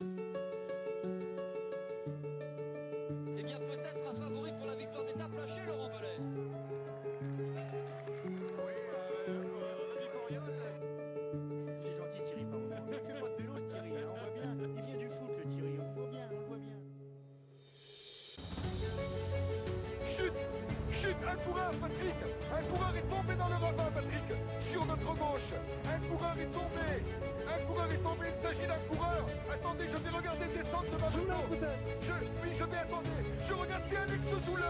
[0.00, 0.04] Eh
[3.42, 6.18] bien, peut-être un favori pour la victoire d'étape lâché, Laurent Belay.
[11.82, 12.66] C'est gentil Thierry, pardon.
[12.88, 14.50] Il fait pas de vélo le Thierry, hein, on voit bien.
[14.76, 16.76] Il vient du foot le Thierry, on voit bien, on voit bien.
[20.16, 20.38] Chute
[20.92, 22.18] Chute Un coureur, Patrick
[22.52, 24.28] Un coureur est tombé dans le ravin, Patrick
[24.70, 25.52] Sur notre gauche
[25.86, 27.02] Un coureur est tombé
[27.66, 31.38] coureur est tombé, il s'agit d'un coureur Attendez, je vais regarder descendre de ma moto
[32.02, 33.10] je, Oui, je vais attendre
[33.48, 34.64] Je regarde bien Alex Zoule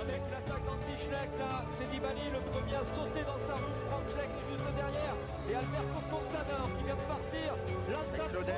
[0.00, 3.76] Avec l'attaque d'Andy Schleck, là, c'est Nibali, le premier à sauter dans sa roue.
[3.88, 5.16] Franck Schleck est juste derrière.
[5.48, 7.48] Et Alberto Contador qui vient de partir.
[7.90, 8.50] Lance Armstrong,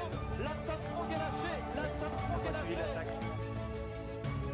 [0.43, 1.55] Lance Armstrong est lâché.
[1.79, 2.75] Lance Armstrong est lâché.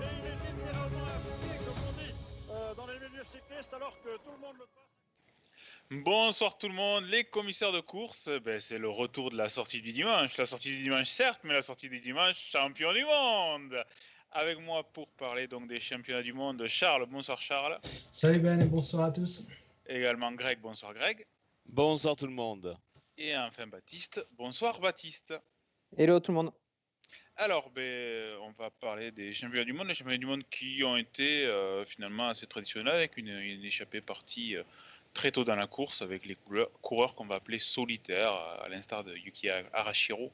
[0.04, 1.08] Et il est littéralement
[1.40, 2.14] pied, comme on dit,
[2.50, 4.83] euh, dans les milieux cyclistes, alors que tout le monde le passe.
[5.90, 9.82] Bonsoir tout le monde, les commissaires de course, ben, c'est le retour de la sortie
[9.82, 10.36] du dimanche.
[10.38, 13.84] La sortie du dimanche certes, mais la sortie du dimanche champion du monde.
[14.32, 17.04] Avec moi pour parler donc des championnats du monde, Charles.
[17.06, 17.78] Bonsoir Charles.
[17.82, 19.46] Salut Ben et bonsoir à tous.
[19.86, 20.58] Également Greg.
[20.60, 21.26] Bonsoir Greg.
[21.66, 22.76] Bonsoir tout le monde.
[23.18, 24.26] Et enfin Baptiste.
[24.38, 25.34] Bonsoir Baptiste.
[25.96, 26.52] Hello tout le monde.
[27.36, 30.96] Alors, ben, on va parler des championnats du monde, les championnats du monde qui ont
[30.96, 34.62] été euh, finalement assez traditionnels avec une, une échappée partie euh,
[35.14, 36.36] très tôt dans la course avec les
[36.82, 40.32] coureurs qu'on va appeler solitaires, à l'instar de Yuki Arashiro.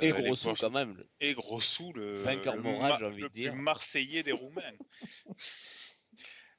[0.00, 1.02] Et Euh, quand même.
[1.20, 3.52] Et Grossou, le, Vainqueur moral, envie le de dire.
[3.52, 4.72] plus marseillais des Roumains.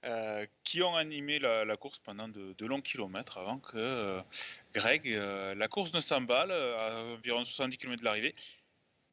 [0.06, 4.22] Euh, qui ont animé la, la course pendant de, de longs kilomètres avant que euh,
[4.74, 8.36] Greg, euh, la course ne s'emballe à environ 70 km de l'arrivée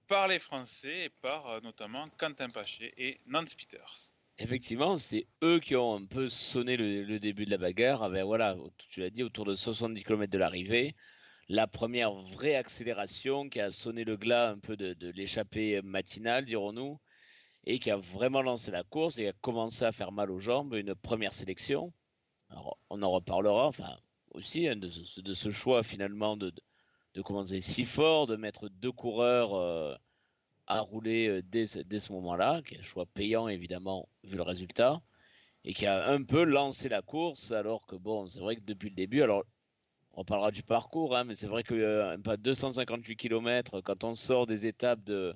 [0.09, 4.11] par les Français et par notamment Quentin Paché et Nance Peters.
[4.43, 8.03] Effectivement, c'est eux qui ont un peu sonné le, début de la bagarre.
[8.03, 8.57] Avec, voilà,
[8.89, 10.97] tu l'as dit, autour de 70 km de l'arrivée.
[11.51, 16.99] La première vraie accélération qui a sonné le glas un peu de, l'échappée matinale, dirons-nous,
[17.65, 20.73] et qui a vraiment lancé la course et a commencé à faire mal aux jambes.
[20.75, 21.93] Une première sélection.
[22.49, 23.99] Alors, on en reparlera, enfin,
[24.31, 26.63] aussi, hein, de, ce, choix finalement de, de,
[27.15, 29.55] de commencer si fort, de mettre deux coureurs.
[29.55, 29.95] euh,
[30.67, 34.43] à rouler euh, dès, dès ce moment-là, qui est un choix payant évidemment vu le
[34.43, 35.03] résultat,
[35.65, 38.89] et qui a un peu lancé la course, alors que bon, c'est vrai que depuis
[38.91, 39.45] le début, alors
[40.13, 44.15] on parlera du parcours, hein, mais c'est vrai que euh, pas 258 km, quand on
[44.15, 45.35] sort des étapes de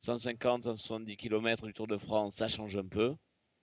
[0.00, 3.14] 150, 170 km du Tour de France, ça change un peu.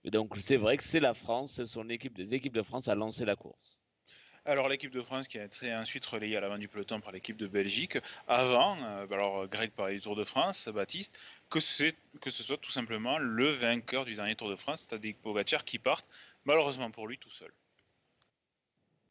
[0.04, 2.88] Et donc c'est vrai que c'est la France, ce sont l'équipe des équipes de France
[2.88, 3.82] à lancer la course.
[4.46, 7.36] Alors l'équipe de France qui a été ensuite relayée à l'avant du peloton par l'équipe
[7.36, 7.98] de Belgique.
[8.26, 11.18] Avant, euh, alors Greg parlait du Tour de France, Baptiste,
[11.50, 15.14] que, c'est- que ce soit tout simplement le vainqueur du dernier Tour de France, c'est-à-dire
[15.22, 16.02] Pogacar qui part,
[16.46, 17.52] malheureusement pour lui, tout seul.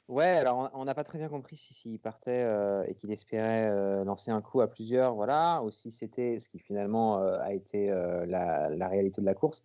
[0.08, 3.70] Ouais, alors on- n'a pas très bien compris si s'il partait euh, et qu'il espérait
[3.70, 7.90] euh, lancer un coup à plusieurs, voilà, ou si c'était ce qui finalement a été
[8.26, 9.64] la, réalité de la course,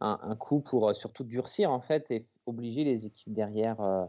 [0.00, 4.08] un, un coup pour surtout durcir en fait et obliger les équipes derrière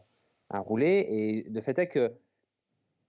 [0.50, 1.06] à rouler.
[1.10, 2.14] Et le fait est que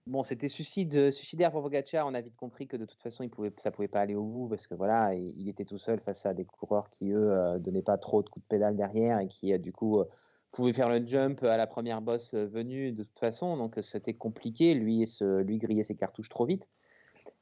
[0.05, 2.07] bon, c'était suicide, suicidaire pour Pogacar.
[2.07, 4.23] On a vite compris que de toute façon, il pouvait, ça pouvait pas aller au
[4.23, 7.59] bout parce que voilà, il, était tout seul face à des coureurs qui eux euh,
[7.59, 10.05] donnaient pas trop de coups de pédale derrière et qui euh, du coup euh,
[10.51, 13.81] pouvait faire le jump à la première bosse euh, venue de toute façon, donc euh,
[13.81, 14.73] c'était compliqué.
[14.73, 16.69] Lui, lui grillait ses cartouches trop vite.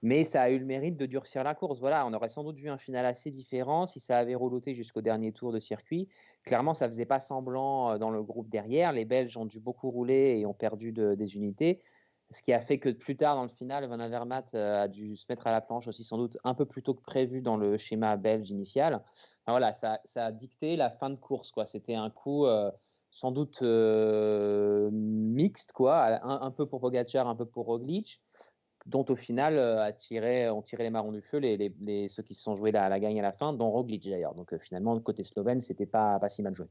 [0.01, 1.79] Mais ça a eu le mérite de durcir la course.
[1.79, 5.01] Voilà, on aurait sans doute vu un final assez différent si ça avait reloté jusqu'au
[5.01, 6.09] dernier tour de circuit.
[6.43, 8.91] Clairement, ça faisait pas semblant euh, dans le groupe derrière.
[8.93, 11.81] Les Belges ont dû beaucoup rouler et ont perdu de- des unités.
[12.31, 15.15] Ce qui a fait que plus tard dans le final, Van Avermaet euh, a dû
[15.15, 17.55] se mettre à la planche aussi sans doute un peu plus tôt que prévu dans
[17.57, 19.03] le schéma belge initial.
[19.47, 21.51] Voilà, ça, a dicté la fin de course.
[21.51, 21.65] quoi.
[21.65, 22.71] C'était un coup euh,
[23.11, 23.61] sans doute
[24.91, 28.21] mixte, quoi, un, un peu pour Pogacar, un peu pour Roglic,
[28.85, 32.23] dont au final euh, a tiré, ont tiré les marrons du feu les, les- ceux
[32.23, 34.35] qui se sont joués la, la gagne à la fin, dont Roglic d'ailleurs.
[34.35, 36.67] Donc euh, finalement, côté slovène, c'était pas, pas si mal joué.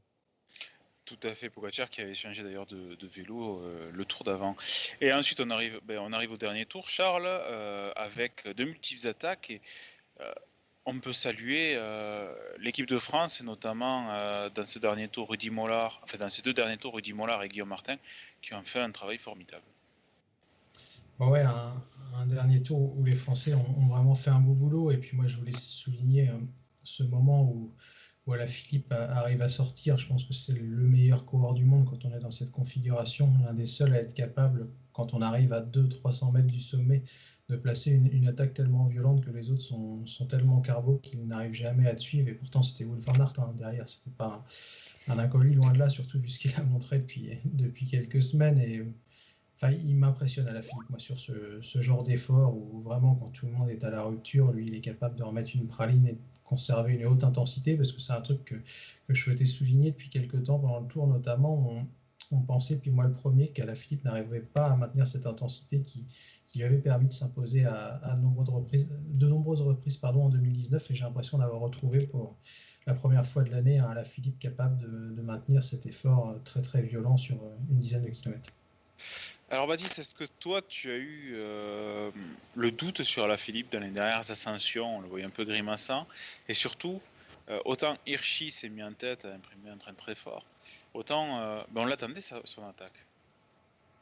[1.03, 4.55] Tout à fait, Pogacar qui avait changé d'ailleurs de, vélo euh, le tour d'avant.
[5.01, 7.27] Et ensuite, on arrive, ben, on arrive au dernier tour, Charles,
[7.95, 9.51] avec de multiples attaques.
[9.51, 9.61] Et
[10.87, 11.79] on peut saluer
[12.57, 14.07] l'équipe de France, et notamment
[14.49, 17.69] dans ce dernier tour, Rudy Mollard, dans ces deux derniers tours, Rudy Mollard et Guillaume
[17.69, 17.97] Martin,
[18.41, 19.63] qui ont fait un travail formidable.
[21.19, 24.91] Ouais, un, dernier tour où les Français ont, vraiment fait un beau boulot.
[24.91, 26.37] Et puis moi, je voulais souligner euh,
[26.83, 27.73] ce moment où,
[28.27, 29.97] où Philippe arrive à sortir.
[29.97, 33.31] Je pense que c'est le meilleur coureur du monde quand on est dans cette configuration.
[33.45, 37.03] L'un des seuls à être capable, quand on arrive à 200-300 mètres du sommet,
[37.47, 41.53] de placer une, attaque tellement violente que les autres sont, sont tellement carbo qu'ils n'arrivent
[41.53, 42.27] jamais à te suivre.
[42.27, 43.87] Et pourtant, c'était Wout van Aert hein, derrière.
[43.87, 44.43] C'était pas
[45.07, 48.23] un, un inconnu, loin de là, surtout vu ce qu'il a montré depuis, depuis quelques
[48.23, 48.59] semaines.
[48.59, 48.83] Et
[49.55, 53.45] Enfin, il m'impressionne à la Philippe, moi, sur ce, genre d'effort où vraiment, quand tout
[53.45, 56.13] le monde est à la rupture, lui, il est capable de remettre une praline et
[56.13, 58.55] de conserver une haute intensité, parce que c'est un truc que,
[59.07, 61.69] je souhaitais souligner depuis quelques temps, pendant le tour notamment.
[62.31, 66.05] On, pensait, puis moi le premier, qu'Ala Philippe n'arrivait pas à maintenir cette intensité qui,
[66.55, 71.37] lui avait permis de s'imposer à, de nombreuses reprises pardon, en 2019, et j'ai l'impression
[71.37, 72.35] d'avoir retrouvé pour
[72.87, 76.61] la première fois de l'année un Ala Philippe capable de, de maintenir cet effort très
[76.61, 78.51] très violent sur une dizaine de kilomètres.
[79.51, 82.09] Alors Baptiste, est-ce que toi tu as eu euh,
[82.55, 84.97] le doute sur la Philippe dans les dernières ascensions?
[84.97, 86.07] On le voyait un peu grimaçant.
[86.49, 86.99] Et surtout,
[87.49, 90.43] euh, autant Hirschi s'est mis en tête à imprimer un train très fort,
[90.95, 93.05] autant euh, ben on l'attendait son attaque.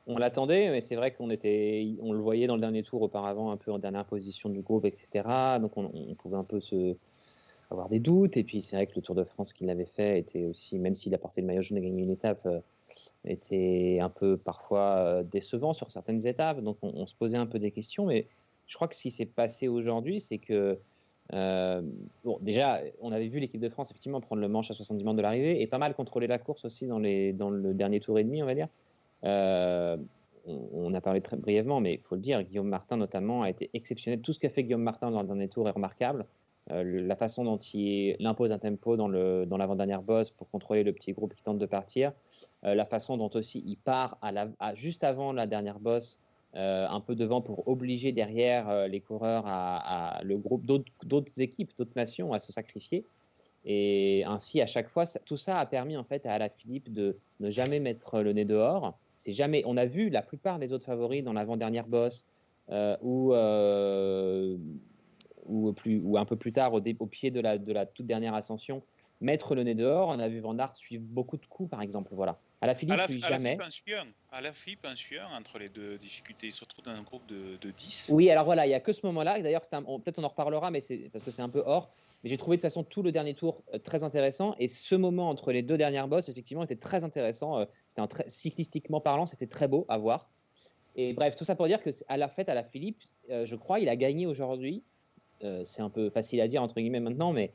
[0.08, 3.52] On l'attendait, mais c'est vrai qu'on était, on le voyait dans le dernier tour auparavant
[3.52, 5.08] un peu en dernière position du groupe, etc.
[5.60, 6.60] Donc on, pouvait un peu
[7.70, 8.38] avoir des doutes.
[8.38, 10.96] Et puis c'est vrai que le Tour de France qu'il avait fait était aussi, même
[10.96, 12.48] s'il a porté le maillot jaune et gagné une étape,
[13.26, 16.62] était un peu parfois décevant sur certaines étapes.
[16.62, 18.06] Donc on, se posait un peu des questions.
[18.06, 18.28] Mais
[18.68, 20.80] je crois que ce qui s'est passé aujourd'hui, c'est que
[21.34, 21.82] euh,
[22.24, 25.18] bon, déjà, on avait vu l'équipe de France effectivement prendre le manche à 70 mètres
[25.18, 28.44] de l'arrivée et pas mal contrôler la course aussi dans le dernier tour et demi,
[28.44, 28.68] on va dire.
[29.24, 29.98] Euh,
[30.46, 33.50] on, on, a parlé très brièvement, mais il faut le dire, Guillaume Martin notamment a
[33.50, 34.22] été exceptionnel.
[34.22, 36.26] Tout ce qu'a fait Guillaume Martin dans le dernier tour est remarquable.
[36.72, 40.94] Euh, la façon dont il impose un tempo dans l'avant-dernière dans bosse pour contrôler le
[40.94, 42.14] petit groupe qui tente de partir.
[42.64, 44.18] Euh, la façon dont aussi il part
[44.76, 46.20] juste avant la dernière bosse
[46.56, 51.96] euh, un peu devant pour obliger derrière les coureurs à, le groupe d'autres équipes, d'autres
[51.96, 53.04] nations à se sacrifier.
[53.66, 57.50] Et ainsi, à chaque fois, tout ça a permis en fait à Alaphilippe de ne
[57.50, 58.98] jamais mettre le nez dehors.
[59.18, 59.64] C'est jamais.
[59.66, 62.26] On a vu la plupart des autres favoris dans l'avant-dernière bosse
[62.70, 64.58] euh, euh,
[65.46, 68.06] ou, plus, ou un peu plus tard au, au pied de la, de la toute
[68.06, 68.84] dernière ascension
[69.24, 70.10] mettre le nez dehors.
[70.10, 72.12] On a vu Van Aert suivre beaucoup de coups, par exemple.
[72.14, 72.38] Voilà.
[72.62, 73.58] À la Philippe, à la, à jamais.
[74.32, 76.48] À la Philippe, un sueur entre les deux difficultés.
[76.48, 78.10] Il se retrouve dans un groupe de, de 10.
[78.12, 79.42] Oui, alors voilà, il n'y a que ce moment-là.
[79.42, 81.90] D'ailleurs, peut-être on en reparlera, mais c'est parce que c'est un peu hors.
[82.24, 84.56] Mais j'ai trouvé de toute façon tout le dernier tour euh, très intéressant.
[84.60, 87.60] Et ce moment entre les deux dernières bosses, effectivement, était très intéressant.
[87.60, 90.30] Euh, c'était très, cyclistiquement parlant, c'était très beau à voir.
[90.96, 93.56] Et bref, tout ça pour dire que à la fête, à la Philippe, euh, je
[93.56, 94.84] crois, il a gagné aujourd'hui.
[95.44, 97.52] Euh, c'est un peu facile à dire entre guillemets maintenant, mais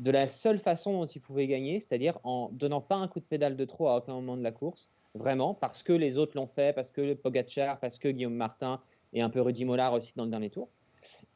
[0.00, 3.24] de la seule façon dont il pouvait gagner, c'est-à-dire en donnant pas un coup de
[3.24, 6.46] pédale de trop à aucun moment de la course, vraiment, parce que les autres l'ont
[6.46, 8.80] fait, parce que Pogacar, parce que Guillaume Martin
[9.12, 10.68] et un peu Rudy Mollard aussi dans le dernier tour.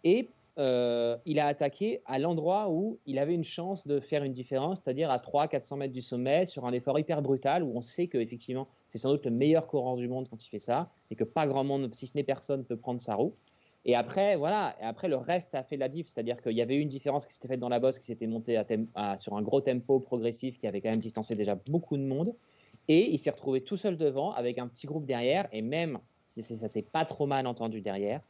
[0.03, 4.33] Et euh, il a attaqué à l'endroit où il avait une chance de faire une
[4.33, 8.07] différence, c'est-à-dire à 300-400 mètres du sommet, sur un effort hyper brutal, où on sait
[8.07, 11.25] qu'effectivement, c'est sans doute le meilleur coureur du monde quand il fait ça, et que
[11.25, 13.35] pas grand monde, si ce n'est personne, peut prendre sa roue.
[13.87, 16.77] Et après, voilà, et après le reste a fait la diff, c'est-à-dire qu'il y avait
[16.77, 18.61] une différence qui s'était faite dans la bosse, qui s'était montée
[19.19, 22.35] sur un gros tempo progressif, qui avait quand même distancé déjà beaucoup de monde,
[22.89, 25.99] et il s'est retrouvé tout seul devant, avec un petit groupe derrière, et même
[26.29, 28.23] si ça s'est pas trop mal entendu derrière,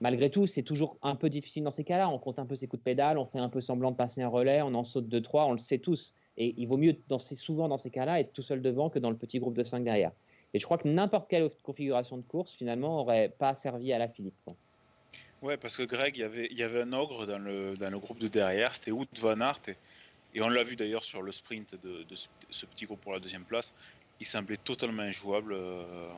[0.00, 2.10] malgré tout, c'est toujours un peu difficile dans ces cas-là.
[2.10, 4.22] On compte un peu ses coups de pédale, on fait un peu semblant de passer
[4.22, 6.12] un relais, on en saute 2-3, on le sait tous.
[6.36, 9.10] Et il vaut mieux, dans souvent dans ces cas-là, être tout seul devant que dans
[9.10, 10.10] le petit groupe de 5 derrière.
[10.52, 14.08] Et je crois que n'importe quelle configuration de course, finalement, n'aurait pas servi à la
[14.08, 14.34] Philippe.
[15.42, 17.90] Ouais, parce que Greg, il y avait, il y avait un ogre dans le, dans
[17.90, 19.76] le groupe de derrière, c'était Wout Van Aert, et,
[20.34, 23.12] et on l'a vu d'ailleurs sur le sprint de, de ce, ce, petit groupe pour
[23.12, 23.74] la deuxième place,
[24.20, 26.08] il semblait totalement injouable euh,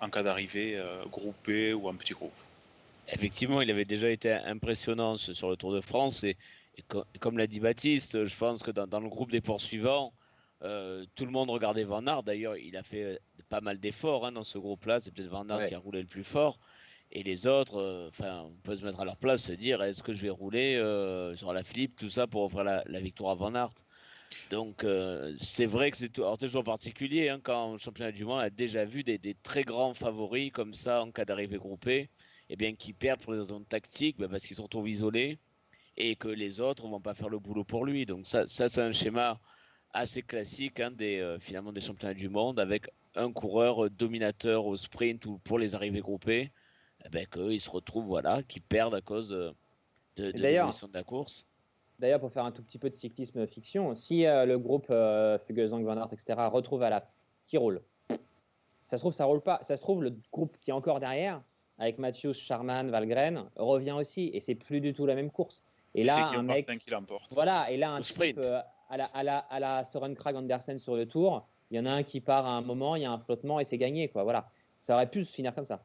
[0.00, 2.32] en cas d'arrivée euh, groupé ou en petit groupe.
[3.08, 6.36] Effectivement, il avait déjà été impressionnant sur le Tour de France, et,
[6.78, 10.14] et co comme l'a dit Baptiste, je pense que dans, dans, le groupe des poursuivants,
[10.62, 14.32] euh, tout le monde regardait Van Aert, d'ailleurs il a fait pas mal d'efforts hein,
[14.32, 15.68] dans ce groupe-là, c'est peut-être Van Aert ouais.
[15.68, 16.58] qui a roulé le plus fort,
[17.12, 20.02] et les autres, enfin, euh, on peut se mettre à leur place, se dire est-ce
[20.02, 23.34] que je vais rouler euh, sur la Philippe, tout ça pour offrir la, victoire à
[23.34, 23.74] Van Aert?
[24.50, 28.48] Donc euh, c'est vrai que c'est toujours particulier hein, quand le championnat du monde a
[28.48, 32.10] déjà vu des, très grands favoris comme ça en cas d'arrivée groupée, et
[32.50, 35.38] eh bien qui perdent pour des raisons tactiques bah, parce qu'ils se retrouvent isolés
[35.96, 38.06] et que les autres vont pas faire le boulot pour lui.
[38.06, 39.40] Donc ça, c'est un schéma
[39.92, 42.86] assez classique hein, des finalement des championnats du monde avec
[43.16, 46.52] un coureur dominateur au sprint ou pour les arrivées groupées
[47.04, 49.54] eh ben, qu'ils se retrouvent, voilà, qui perdent à cause de,
[50.16, 51.46] de, de l'évolution de la course.
[51.98, 55.38] D'ailleurs, pour faire un tout petit peu de cyclisme fiction, si euh, le groupe euh,
[55.38, 57.06] Fugelsang, Van Aert, etc., retrouve à la
[57.46, 57.82] qui roule,
[58.84, 59.60] ça se trouve, ça roule pas.
[59.62, 61.42] Ça se trouve, le groupe qui est encore derrière,
[61.78, 65.62] avec Mathieu, Charman, Valgren, revient aussi, et c'est plus du tout la même course.
[65.94, 67.32] Et là, un mec, qui l'emporte.
[67.32, 70.78] Voilà, et là, un type euh, à la, à la, à la Soren Krag Andersen
[70.78, 73.04] sur le tour, il y en a un qui part à un moment, il y
[73.04, 74.24] a un flottement et c'est gagné, quoi.
[74.24, 74.48] Voilà,
[74.80, 75.82] ça aurait pu se finir comme ça.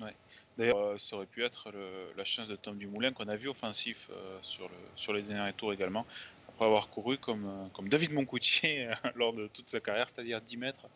[0.00, 0.14] Ouais.
[0.56, 1.72] D'ailleurs, euh, ça aurait pu être
[2.16, 5.72] la chance de Tom Dumoulin qu'on a vu offensif euh, sur, le, les derniers tours
[5.72, 6.06] également,
[6.48, 10.86] après avoir couru comme, euh, David Moncoutier lors de toute sa carrière, c'est-à-dire 10 mètres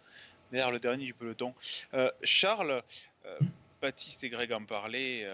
[0.52, 1.54] derrière le dernier du peloton.
[2.22, 2.82] Charles,
[3.82, 5.28] Baptiste et Greg en parlaient.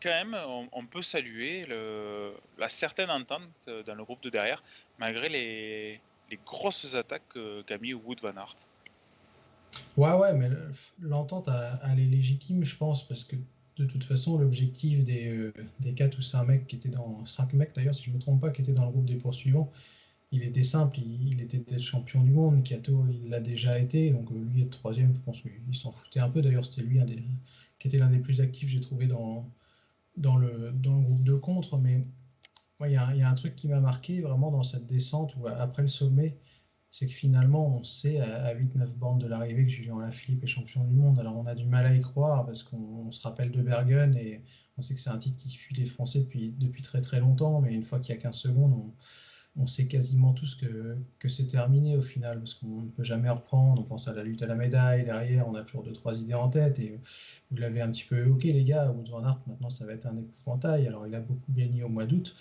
[0.00, 0.38] quand même,
[0.70, 1.66] on, peut saluer
[2.58, 4.62] la certaine entente dans le groupe de derrière,
[4.98, 6.00] malgré les,
[6.46, 8.54] grosses attaques que- qu'a mis Wood Van Aert.
[9.96, 11.48] Ouais, ouais, mais le- l'entente,
[11.90, 13.36] elle est légitime, je pense, parce que
[13.76, 17.24] de toute façon, l'objectif des, euh, des 4 ou 5 mecs qui étaient dans.
[17.24, 19.70] 5 mecs d'ailleurs, si je me trompe pas, qui étaient dans le groupe des poursuivants,
[20.32, 22.62] il était simple, il, il était champion du monde.
[22.64, 26.30] Kato, il l'a déjà été, donc lui être troisième, je pense qu'il s'en foutait un
[26.30, 26.42] peu.
[26.42, 27.24] D'ailleurs, c'était lui un des,
[27.78, 29.50] qui était l'un des plus actifs, j'ai trouvé, dans,
[30.16, 31.78] dans, le, dans le groupe de contre.
[31.78, 32.02] Mais
[32.80, 35.82] il y, y a un truc qui m'a marqué vraiment dans cette descente où après
[35.82, 36.36] le sommet,
[36.92, 40.46] c'est que finalement, on sait à, à 8-9 bornes de l'arrivée que Julien Alaphilippe est
[40.46, 41.18] champion du monde.
[41.18, 44.14] Alors, on a du mal à y croire parce qu'on on se rappelle de Bergen
[44.14, 44.42] et
[44.76, 47.62] on sait que c'est un titre qui fuit les Français depuis, très très longtemps.
[47.62, 48.92] Mais une fois qu'il y a 15 secondes,
[49.56, 53.30] on, sait quasiment tous que, que c'est terminé au final parce qu'on ne peut jamais
[53.30, 53.80] reprendre.
[53.80, 55.06] On pense à la lutte à la médaille.
[55.06, 56.78] Derrière, on a toujours deux, trois idées en tête.
[56.78, 57.00] Et
[57.50, 58.90] vous l'avez un petit peu évoqué, les gars.
[58.92, 60.86] Wout van Aert, maintenant, ça va être un épouvantail.
[60.86, 62.34] Alors, il a beaucoup gagné au mois d'août.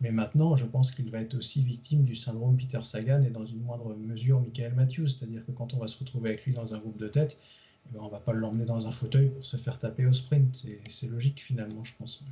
[0.00, 3.46] Mais maintenant, je pense qu'il va être aussi victime du syndrome Peter Sagan et dans
[3.46, 5.08] une moindre mesure Michael Matthews.
[5.08, 7.38] C'est-à-dire que quand on va se retrouver avec lui dans un groupe de tête,
[7.88, 10.66] eh ben, on va pas l'emmener dans un fauteuil pour se faire taper au sprint.
[10.88, 12.22] C'est- logique finalement, je pense.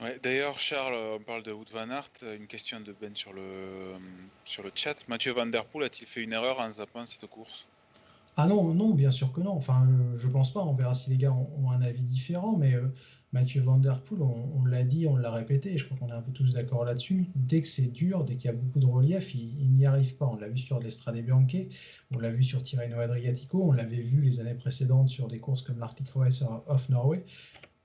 [0.00, 2.10] Ouais, D'ailleurs, Charles, on parle de Wood Van Aert.
[2.22, 3.96] Une question de Ben sur le,
[4.44, 4.94] sur le chat.
[5.08, 7.66] Mathieu Van Der Poel a-t-il fait une erreur en zappant cette course?
[8.36, 9.50] Ah non, non, bien sûr que non.
[9.52, 10.60] Enfin, je pense pas.
[10.60, 12.56] On verra si les gars ont, ont un avis différent.
[12.56, 12.86] Mais euh,
[13.32, 15.74] Mathieu Van Der on, l'a dit, on l'a répété.
[15.74, 17.26] et Je crois qu'on est un peu tous d'accord là-dessus.
[17.34, 20.16] Dès que c'est dur, dès qu'il y a beaucoup de relief, il, il n'y arrive
[20.16, 20.26] pas.
[20.26, 21.56] On l'a vu sur l'Estrade Bianche,
[22.14, 25.62] on l'a vu sur Tirreno Adriatico, on l'avait vu les années précédentes sur des courses
[25.62, 27.22] comme l'Arctic Race of Norway.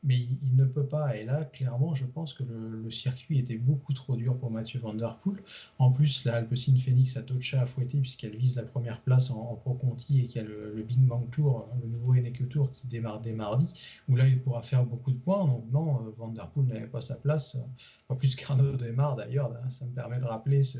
[0.03, 1.15] Mais il, ne peut pas.
[1.15, 4.93] Et là, clairement, je pense que le, circuit était beaucoup trop dur pour Mathieu Van
[4.93, 5.37] Der Poel.
[5.79, 9.39] En plus, la Alpecin Phoenix a Tocha à fouetter puisqu'elle vise la première place en,
[9.39, 12.13] en Pro Conti et qu'il y a le, le, Big Bang Tour, hein, le nouveau
[12.13, 13.71] Eneco Tour qui démarre dès mardi,
[14.09, 15.47] où là il pourra faire beaucoup de points.
[15.47, 17.57] Donc non, euh, Van Der Poel n'avait pas sa place,
[18.07, 19.51] pas plus qu'Arnaud démarre d'ailleurs.
[19.69, 20.79] Ça me permet de rappeler ce,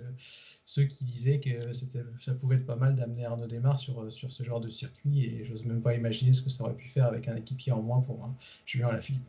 [0.65, 1.73] ceux qui disaient que
[2.19, 5.45] ça pouvait être pas mal d'amener Arnaud Démarre sur, sur ce genre de circuit et
[5.45, 8.01] j'ose même pas imaginer ce que ça aurait pu faire avec un équipier en moins
[8.01, 9.23] pour hein, Julien Alaphilippe.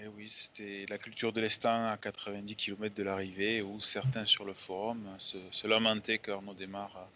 [0.00, 4.44] Eh oui, c'était la culture de l'estin à 90 km de l'arrivée où certains sur
[4.44, 7.08] le forum se, se lamentaient qu'Arnaud Démarre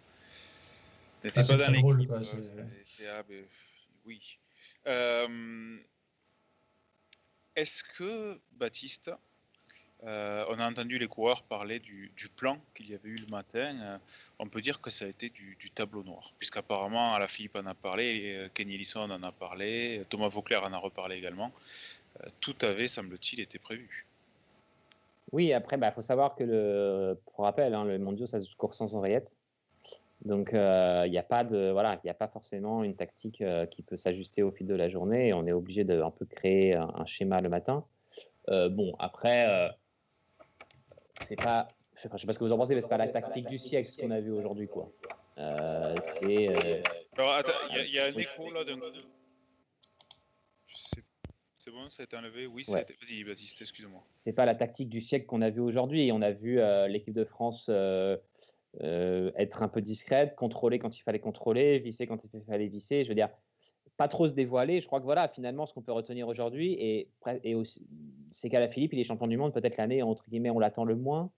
[1.23, 2.11] n'était ah, pas dans l'équipe.
[2.13, 3.45] Ah, ben,
[4.05, 4.39] oui.
[4.87, 5.79] Euh,
[7.55, 9.11] Est-ce que, Baptiste,
[10.05, 13.77] euh, on a entendu les coureurs parler du, plan qu'il y avait eu le matin.
[13.87, 13.99] Euh,
[14.39, 17.75] on peut dire que ça a été du, tableau noir, puisqu'apparemment, la Philippe en a
[17.75, 21.53] parlé, Kenny Ellison en a parlé, Thomas Vauclair en a reparlé également.
[22.21, 24.07] Euh, tout avait, semble-t-il, été prévu.
[25.33, 28.55] Oui, après, il bah, faut savoir que, le, pour rappel, hein, le mondial, ça se
[28.55, 29.33] court sans oreillette.
[30.25, 33.67] Donc, il euh, n'y a pas de, voilà, il a pas forcément une tactique euh,
[33.67, 35.33] qui peut s'ajuster au fil de la journée.
[35.33, 37.85] On est obligé de un peu créer un, schéma le matin.
[38.49, 39.75] Euh, bon, après,
[41.27, 42.89] c'est pas, je sais pas, je sais pas ce que vous en pensez, mais c'est
[42.89, 44.91] pas la tactique du siècle ce qu'on a vu aujourd'hui, quoi.
[45.39, 46.83] Euh, c'est.
[47.17, 48.79] Alors, attends, il y, y, a un écho là d'un.
[51.65, 52.47] C'est bon, ça a été enlevé?
[52.47, 52.85] Oui, ouais.
[53.01, 54.03] vas-y, Baptiste, excuse-moi.
[54.25, 56.11] C'est pas la tactique du siècle qu'on a vu aujourd'hui.
[56.13, 58.17] On a vu euh, l'équipe de France euh,
[58.81, 63.05] euh, être un peu discrète, contrôler quand il fallait contrôler, visser quand il fallait visser.
[63.05, 63.29] Je veux dire,
[64.03, 64.81] pas trop se dévoiler.
[64.81, 67.09] Je crois que voilà, finalement, ce qu'on peut retenir aujourd'hui, et,
[67.45, 67.57] et
[68.33, 70.85] c'est qu'à la Philippe, il est champion du monde, peut-être l'année, entre guillemets, on l'attend
[70.85, 71.31] le moins.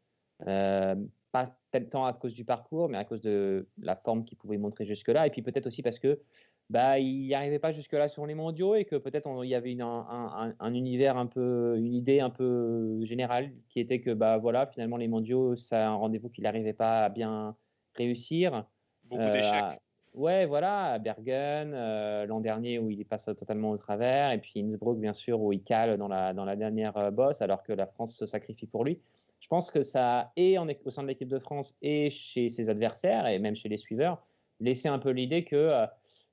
[0.47, 0.95] Euh,
[1.31, 1.55] pas
[1.91, 5.27] tant à cause du parcours, mais à cause de la forme qu'il pouvait montrer jusque-là.
[5.27, 6.23] Et puis peut-être aussi parce que
[6.71, 9.73] bah, il n'y arrivait pas jusque-là sur les mondiaux et que peut-être il y avait
[9.73, 14.15] une, un, un, un, univers un peu, une idée un peu générale qui était que
[14.15, 17.57] bah, voilà, finalement, les mondiaux, c'est un rendez-vous qu'il n'arrivait pas à bien
[17.95, 18.65] réussir.
[19.03, 19.83] Beaucoup euh, d'échecs.
[20.15, 25.01] Ouais, voilà, Bergen, euh, l'an dernier où il passe totalement au travers, et puis Innsbruck,
[25.01, 27.89] bien sûr, où il cale dans la, dans la dernière euh, bosse, alors que la
[27.89, 29.01] France se sacrifie pour lui.
[29.41, 33.27] Je pense que ça, et au sein de l'équipe de France, et chez ses adversaires,
[33.27, 34.25] et même chez les suiveurs,
[34.61, 35.85] laissait un peu l'idée que euh,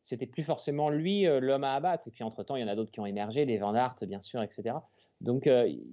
[0.03, 2.07] c'était plus forcément lui euh, l'homme à abattre.
[2.07, 4.21] Et puis, entre-temps, il y en a d'autres qui ont émergé, les Van Aert, bien
[4.21, 4.75] sûr, etc.
[5.21, 5.49] Donc,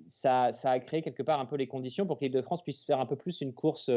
[0.08, 2.62] ça, ça, a créé quelque part un peu les conditions pour que l'équipe de France
[2.62, 3.90] puisse faire un peu plus une course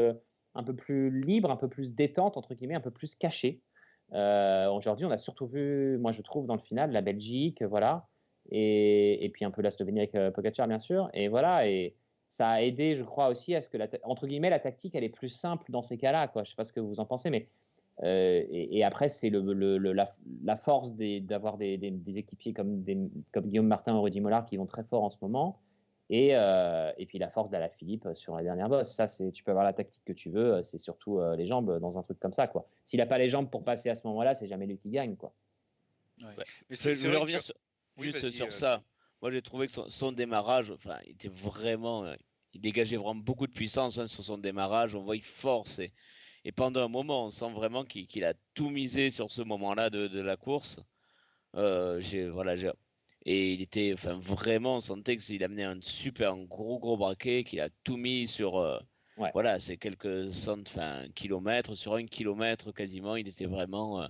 [0.54, 3.62] un peu plus libre, un peu plus détente, entre guillemets, un peu plus cachée.
[4.14, 8.06] Euh, Aujourd'hui, on a surtout vu, moi je trouve, dans le final, la Belgique, voilà,
[8.50, 10.30] et, puis un peu la Slovénie avec euh,
[10.66, 11.94] bien sûr, et voilà, et
[12.28, 15.08] ça a aidé, je crois aussi, à ce que, entre guillemets, la tactique, elle est
[15.10, 16.44] plus simple dans ces cas-là, quoi.
[16.44, 17.48] Je sais pas ce que vous en pensez, mais
[18.02, 22.84] euh, et, après, c'est la, force d'avoir des, équipiers comme,
[23.32, 25.60] comme Guillaume Martin ou Rudy Mollard qui vont très fort en ce moment.
[26.14, 28.92] Et, euh, et puis la force d'Alaphilippe sur la dernière bosse.
[28.92, 31.78] Ça, c'est, tu peux avoir la tactique que tu veux, c'est surtout euh, les jambes
[31.80, 32.46] dans un truc comme ça.
[32.46, 32.66] Quoi.
[32.84, 35.16] S'il n'a pas les jambes pour passer à ce moment-là, c'est jamais lui qui gagne.
[35.16, 35.32] Quoi.
[36.20, 36.26] Ouais.
[36.36, 36.44] Ouais.
[36.68, 37.54] Mais Je c'est- je c'est voulais que revenir tu- sur-
[37.96, 38.82] Oui, juste sur euh, ça.
[39.22, 42.14] Moi, j'ai trouvé que son, son démarrage, enfin, il était vraiment, euh,
[42.52, 44.94] il dégageait vraiment beaucoup de puissance hein, sur son démarrage.
[44.94, 45.92] On voit il force et,
[46.44, 49.88] et pendant un moment, on sent vraiment qu'il qu'il a tout misé sur ce moment-là
[49.88, 50.78] de, de la course.
[51.54, 52.72] Euh, j'ai voilà, j'ai-
[53.24, 56.96] et il était, enfin, vraiment, on sentait que s'il amenait un super un gros gros
[56.96, 58.78] braquet, qu'il a tout mis sur, euh,
[59.18, 59.30] Ouais.
[59.34, 63.14] voilà, c'est quelques cent, enfin, kilomètres sur un kilomètre quasiment.
[63.16, 64.08] Il était vraiment euh,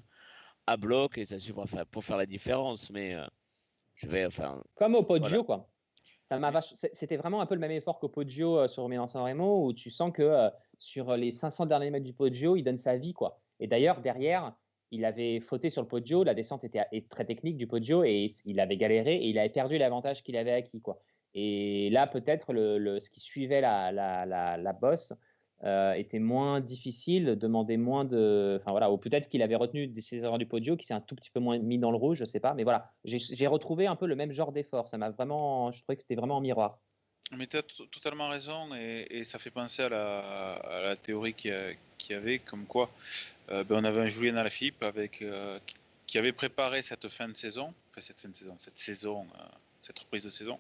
[0.67, 1.53] à bloc et ça suffit
[1.91, 2.91] pour faire, la différence.
[2.91, 3.27] Mais euh,
[3.97, 5.45] je vais, enfin, Comme au Poggio, Voilà.
[5.45, 5.69] quoi.
[6.93, 9.91] C'était vraiment un peu le même effort qu'au Poggio euh, sur Milan-San Remo, où tu
[9.91, 13.13] sens que sur les 500 derniers mètres du Poggio, il donne sa vie.
[13.13, 13.43] quoi.
[13.61, 14.55] Et d'ailleurs, derrière,
[14.93, 18.61] il avait fauté sur le Poggio, la descente était très technique du Poggio, et il
[18.61, 20.81] avait galéré, et il avait perdu l'avantage qu'il avait acquis.
[20.81, 21.01] quoi.
[21.35, 25.15] Et là, peut-être, le, ce qui suivait la, la, la, bosse
[25.65, 28.59] euh, était moins difficile, demandait moins de...
[28.61, 31.15] Enfin voilà, ou peut-être qu'il avait retenu des- erreurs du Poggio, qui s'est un tout
[31.15, 32.53] petit peu moins mis dans le rouge, je sais pas.
[32.53, 34.89] Mais voilà, j'ai retrouvé un peu le même genre d'effort.
[34.89, 35.73] Ça m'a vraiment...
[35.73, 36.79] Je trouvais que c'était vraiment en miroir.
[37.35, 41.77] Mais tu as totalement raison et, ça fait penser à la, théorie qu'il
[42.11, 42.91] y, avait, comme quoi
[43.49, 45.59] ben, on avait un Julien Alaphilippe avec, euh,
[46.07, 49.43] qui- avait préparé cette fin de saison, enfin cette fin de saison, cette saison, euh,
[49.81, 50.59] cette reprise de saison,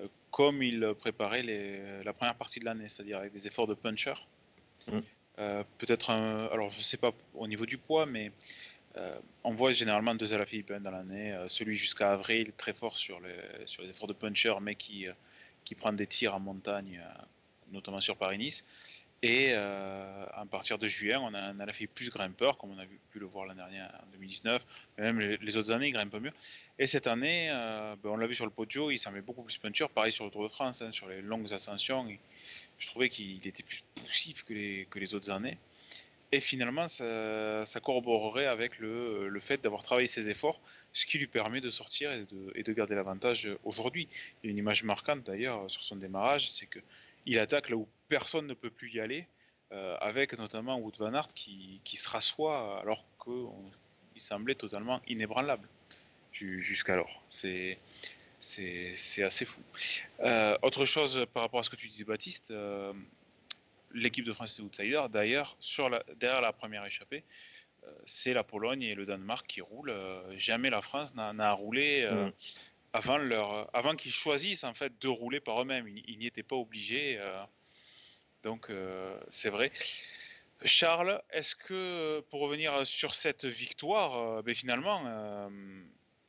[0.00, 3.74] euh, comme il préparait les- la première partie de l'année, c'est-à-dire avec des efforts de
[3.74, 4.14] puncher.
[4.88, 4.98] Mm.
[5.38, 8.32] Euh, Peut-être un, alors je sais pas au niveau du poids, mais
[8.96, 12.98] euh, on voit généralement deux Alaphilippe hein, dans l'année, euh, celui jusqu'à avril très fort
[12.98, 15.12] sur les, sur les efforts de puncher, mais qui euh,
[15.64, 17.22] qui prend des tirs en montagne, euh,
[17.70, 18.64] notamment sur Paris-Nice.
[19.22, 22.86] Et euh, à partir de juin, on a un Alaphilippe plus grimpeur, comme on a
[22.86, 24.64] pu le voir l'année dernière, en 2019.
[24.96, 26.32] Mais même les, autres années, il grimpe mieux.
[26.78, 29.58] Et cette année, euh, ben, on l'a vu sur le Poggio, il semblait beaucoup plus
[29.58, 29.86] puncher.
[29.94, 32.06] Pareil sur le Tour de France, hein, sur les longues ascensions.
[32.78, 35.58] je trouvais qu'il était plus poussif que les, autres années.
[36.32, 40.60] Et finalement, ça, corroborerait avec le, le fait d'avoir travaillé ses efforts,
[40.94, 44.08] ce qui lui permet de sortir et de, et de garder l'avantage aujourd'hui.
[44.42, 46.78] Il y a une image marquante d'ailleurs sur son démarrage, c'est que
[47.26, 49.26] il attaque là où personne ne peut plus y aller,
[49.72, 55.68] euh, avec notamment Wout van Aert qui, qui se rassoit alors qu'il semblait totalement inébranlable
[56.32, 57.22] ju- jusqu'alors.
[57.30, 57.78] C'est
[58.42, 59.60] c'est assez fou.
[60.20, 62.92] Euh, autre chose par rapport à ce que tu disais, Baptiste, euh,
[63.92, 65.02] l'équipe de France est outsider.
[65.10, 65.56] D'ailleurs,
[66.16, 67.22] derrière la première échappée,
[67.84, 69.90] euh, c'est la Pologne et le Danemark qui roulent.
[69.90, 72.32] Euh, jamais la France n'a roulé euh, Mm.
[72.92, 75.88] Avant, leur, avant qu'ils choisissent en fait de rouler par eux-mêmes.
[75.88, 77.18] Ils, n'y étaient pas obligés.
[77.18, 77.42] euh,
[78.42, 79.70] donc euh, c'est vrai.
[80.64, 85.48] Charles, est-ce que pour revenir sur cette victoire, euh, ben, finalement, euh,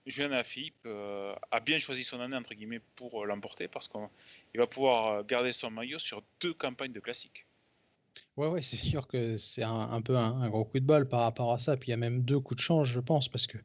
[0.06, 4.60] Julien Alaphilippe euh, a bien choisi son année entre guillemets pour euh, l'emporter parce qu'il
[4.60, 7.46] va pouvoir euh, garder son maillot sur deux campagnes de classique.
[8.38, 11.08] Ouais, ouais, c'est sûr que c'est un, un peu un, un gros coup de bol
[11.08, 11.78] par rapport à ça.
[11.78, 13.58] Puis il y a même deux coups de chance, je pense, parce que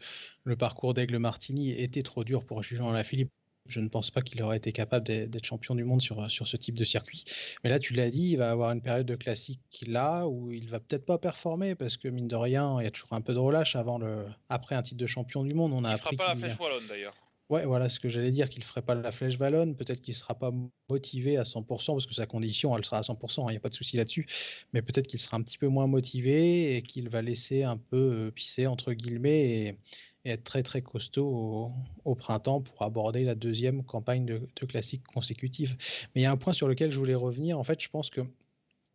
[0.45, 3.31] le parcours d'Aigle Martini était trop dur pour Julien Alaphilippe.
[3.69, 6.57] Je ne pense pas qu'il aurait été capable d'être champion du monde sur, sur ce
[6.57, 7.25] type de circuit.
[7.65, 10.69] Mais là, tu l'as dit, il va avoir une période de classique là où il
[10.69, 13.35] va peut-être pas performer parce que mine de rien, il y a toujours un peu
[13.35, 15.73] de relâche avant le, après un titre de champion du monde.
[15.73, 17.17] On a Il fera pas la qu'il- flèche wallonne d'ailleurs.
[17.49, 20.15] Ouais, voilà ce que j'allais dire, qu'il ne ferait pas la flèche wallonne, peut-être qu'il
[20.15, 20.51] ne sera pas
[20.89, 23.69] motivé à 100%, parce que sa condition, elle sera à 100%, il n'y a pas
[23.69, 24.27] de souci là-dessus,
[24.73, 27.97] mais peut-être qu'il sera un petit peu moins motivé et qu'il va laisser un peu
[27.97, 29.79] euh, pisser, entre guillemets, et,
[30.25, 31.71] être très très costaud
[32.05, 35.77] au, printemps pour aborder la deuxième campagne de, de classique consécutive.
[36.15, 38.11] Mais il y a un point sur lequel je voulais revenir, en fait, je pense
[38.11, 38.23] que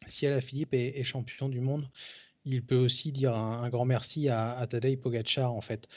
[0.08, 1.90] si Alaphilippe est, est champion du monde,
[2.44, 5.88] il peut aussi dire un, un grand merci à, à Tadej Pogacar, en fait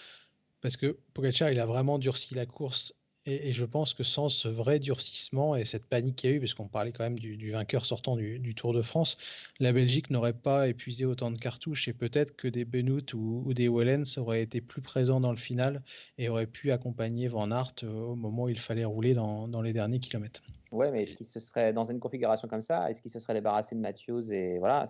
[0.64, 2.94] parce que Pogacar, il a vraiment durci la course.
[3.26, 6.40] Et, je pense que sans ce vrai durcissement et cette panique qu'il y a eu,
[6.40, 9.18] parce qu'on parlait quand même du, vainqueur sortant du, Tour de France,
[9.60, 13.68] la Belgique n'aurait pas épuisé autant de cartouches et peut-être que des Benoît ou, des
[13.68, 15.82] Wellens auraient été plus présents dans le final
[16.16, 19.74] et auraient pu accompagner Van Aert euh, au moment où il fallait rouler dans, les
[19.74, 20.42] derniers kilomètres.
[20.72, 23.34] Ouais, mais est-ce qu'il se serait, dans une configuration comme ça, est-ce qu'il se serait
[23.34, 24.86] débarrassé de Matthews et voilà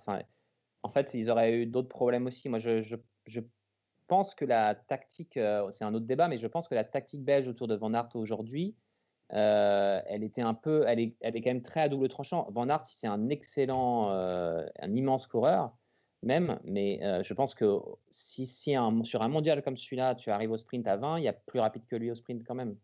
[0.84, 2.48] En fait, ils auraient eu d'autres problèmes aussi.
[2.48, 3.40] Moi, je
[4.06, 7.24] pense que la tactique, euh, c'est un autre débat, mais je pense que la tactique
[7.24, 8.76] belge autour de Van Aert aujourd'hui,
[9.32, 12.50] euh, elle était un peu, elle est, elle est quand même très à double tranchant.
[12.52, 15.76] Van Aert, c'est un excellent, euh, un immense coureur,
[16.22, 17.78] même, mais je pense que
[18.10, 21.24] si, si un- sur un mondial comme celui-là, tu arrives au sprint à 20, il
[21.24, 22.78] y a plus rapide que lui au sprint quand même.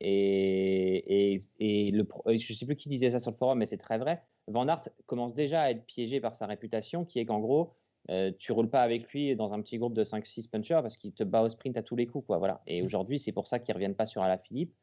[0.00, 3.66] Et, et, et le, je ne sais plus qui disait ça sur le forum, mais
[3.66, 4.26] c'est très vrai.
[4.48, 7.76] Van Aert commence déjà à être piégé par sa réputation, qui est qu'en gros,
[8.10, 11.12] euh, tu roules pas avec lui dans un petit groupe de 5-6 punchers parce qu'il
[11.12, 12.26] te bat au sprint à tous les coups.
[12.26, 12.62] Quoi, voilà.
[12.66, 14.74] Et aujourd'hui, c'est pour ça qu'ils ne reviennent pas sur Alaphilippe.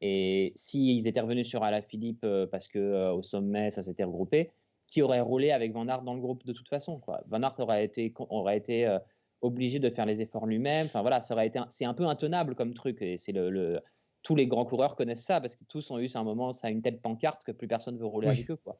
[0.00, 4.52] Et s'ils étaient revenus sur Alaphilippe euh, parce que euh, au sommet ça s'était regroupé,
[4.86, 7.22] qui aurait roulé avec Van Aert dans le groupe de toute façon quoi?
[7.26, 8.98] Van Aert aurait été, aurait été euh,
[9.40, 10.86] obligé de faire les efforts lui-même.
[10.86, 13.00] Enfin voilà, été, un- c'est un peu intenable comme truc.
[13.02, 13.80] Et c'est le, le-
[14.26, 16.66] tous les grands coureurs connaissent ça parce que tous ont eu à un moment ça
[16.66, 18.34] a une telle pancarte que plus personne veut rouler Oui.
[18.34, 18.76] avec eux quoi.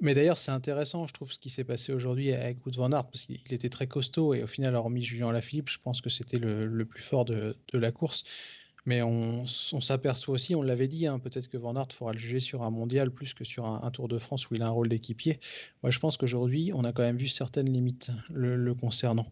[0.00, 3.06] Mais d'ailleurs, c'est intéressant, je trouve, ce qui s'est passé aujourd'hui avec Wout van Aert,
[3.06, 6.38] parce qu'il était très costaud, et au final, hormis Julien Lafilippe, je pense que c'était
[6.38, 8.24] le, le plus fort de, de la course.
[8.84, 12.40] Mais on, s'aperçoit aussi, on l'avait dit, hein, peut-être que Van Aert faudra le juger
[12.40, 14.70] sur un mondial plus que sur un, un Tour de France où il a un
[14.70, 15.40] rôle d'équipier.
[15.82, 19.26] Moi, je pense qu'aujourd'hui, on a quand même vu certaines limites le, le concernant.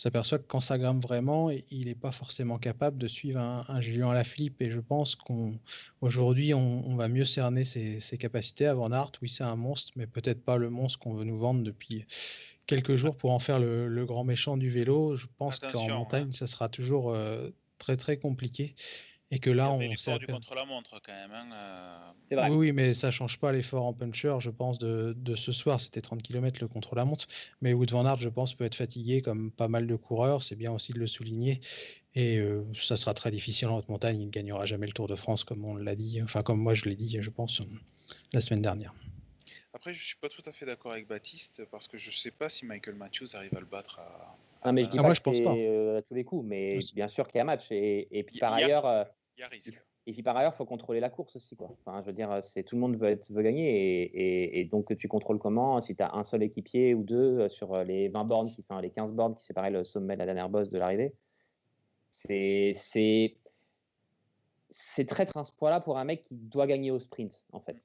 [0.00, 3.82] S'aperçoit que quand ça grimpe vraiment, il n'est pas forcément capable de suivre un, un
[3.82, 5.58] Julien Lafilippe, et je pense qu'on
[6.00, 8.64] Aujourd'hui, on, on va mieux cerner ses, ses capacités.
[8.64, 11.36] À Van Aert, oui, c'est un monstre, mais peut-être pas le monstre qu'on veut nous
[11.36, 12.06] vendre depuis
[12.66, 15.16] quelques jours pour en faire le, le grand méchant du vélo.
[15.16, 16.32] Je pense qu'en Attention, montagne, hein.
[16.32, 18.74] ça sera toujours euh, très très compliqué.
[19.32, 21.30] Et que là, on s'est l'effort du contre-la-montre quand même.
[21.32, 22.50] hein, euh, C'est vrai.
[22.50, 25.80] Oui, oui, mais ça change pas l'effort en puncher, je pense, de, de ce soir.
[25.80, 27.28] C'était 30 km le contre-la-montre.
[27.60, 30.42] Mais Wout van Aert, je pense, peut être fatigué comme pas mal de coureurs.
[30.42, 31.60] C'est bien aussi de le souligner.
[32.16, 34.20] Et euh, ça sera très difficile en haute montagne.
[34.20, 36.20] Il ne gagnera jamais le Tour de France, comme on l'a dit.
[36.22, 37.62] Enfin, comme moi, je l'ai dit, je pense,
[38.32, 38.92] la semaine dernière.
[39.72, 42.48] Après, je suis pas tout à fait d'accord avec Baptiste parce que je sais pas
[42.48, 44.36] si Michael Matthews arrive à le battre à.
[44.66, 45.54] Non, mais je dis Ah, pas moi, que je pense pas.
[45.54, 47.70] euh, à tous les coups, mais bien sûr qu'il y a match.
[47.70, 49.04] Et, et puis par a ailleurs, euh,
[49.40, 49.80] y a risque.
[50.06, 51.70] et puis par ailleurs, faut contrôler la course aussi, quoi.
[51.84, 54.64] Enfin, je veux dire, c'est tout le monde veut, être, veut gagner, et, et- et
[54.64, 57.84] donc tu contrôles comment Si tu as un seul équipier ou deux euh, sur euh,
[57.84, 60.48] les 20 bornes, qui, enfin les 15 bornes qui séparaient le sommet de la dernière
[60.48, 61.12] bosse de l'arrivée,
[62.10, 63.36] c'est c'est
[64.70, 67.76] c'est traître un ce poids-là pour un mec qui doit gagner au sprint, en fait.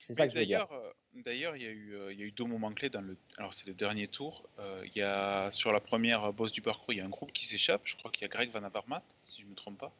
[0.00, 0.66] C'est ça Mais que je veux dire.
[0.68, 0.94] D'ailleurs,
[1.24, 3.16] d'ailleurs, il y a eu, il y a eu deux moments clés dans le.
[3.38, 4.48] Alors, c'est le dernier tour.
[4.58, 7.32] Euh, il y a sur la première bosse du parcours, il y a un groupe
[7.32, 7.82] qui s'échappe.
[7.84, 9.92] Je crois qu'il y a Greg Van Avermaet, si je ne me trompe pas,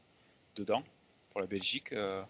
[0.56, 0.82] dedans
[1.32, 2.22] pour la Belgique, euh,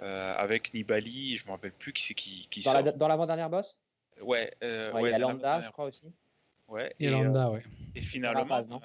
[0.00, 1.36] euh, avec Nibali.
[1.36, 2.82] Je me rappelle plus qui c'est qui, qui Dans sort.
[2.82, 3.78] la- dans l'avant-dernière bosse?
[4.20, 6.12] Ouais, euh, Ouais, ouais, Il y a dans la Landa, je crois aussi.
[6.68, 6.92] Ouais.
[7.00, 7.62] Et euh, Landa, ouais.
[7.94, 8.80] Et finalement, Carapaz, non?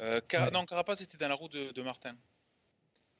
[0.00, 0.50] euh, Ouais.
[0.52, 2.16] non, Carapaz était dans la roue de, de Martin.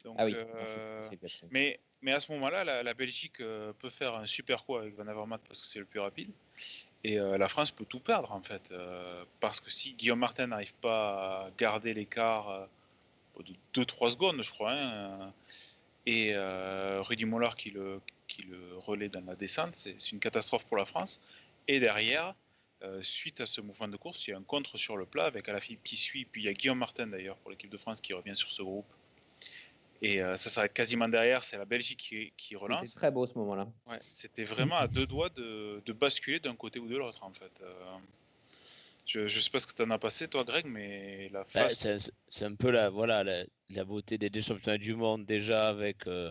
[0.04, 1.08] Donc, Ah oui, euh,
[1.50, 4.94] mais, mais à ce moment-là, la, la Belgique euh, peut faire un super coup avec
[4.96, 6.30] Van Avermaet parce que c'est le plus rapide.
[7.04, 8.62] Et euh, la France peut tout perdre en fait.
[8.72, 12.66] euh, parce que si Guillaume Martin n'arrive pas à garder l'écart euh,
[13.40, 15.32] de 2-3 secondes, je crois, hein,
[16.06, 20.20] et euh, Rudy Mollard qui le, qui le relaie dans la descente, c'est c'est une
[20.20, 21.20] catastrophe pour la France.
[21.68, 22.34] Et derrière,
[22.82, 25.24] euh, suite à ce mouvement de course, il y a un contre sur le plat
[25.24, 28.00] avec Alaphilippe qui suit, puis il y a Guillaume Martin d'ailleurs pour l'équipe de France
[28.00, 28.86] qui revient sur ce groupe.
[30.04, 32.80] Et euh, ça s'arrête quasiment derrière, c'est la Belgique qui, qui relance.
[32.86, 33.68] C'était très beau ce moment-là.
[33.86, 37.32] Ouais, c'était vraiment à deux doigts de, de basculer d'un côté ou de l'autre en
[37.32, 37.52] fait.
[37.62, 37.96] Euh,
[39.06, 41.68] je ne sais pas ce que tu en as passé toi Greg, mais la Bah,
[41.68, 41.74] face...
[41.74, 45.68] c'est c'est un peu la, voilà, la, la beauté des deux championnats du monde déjà
[45.68, 46.30] avec euh,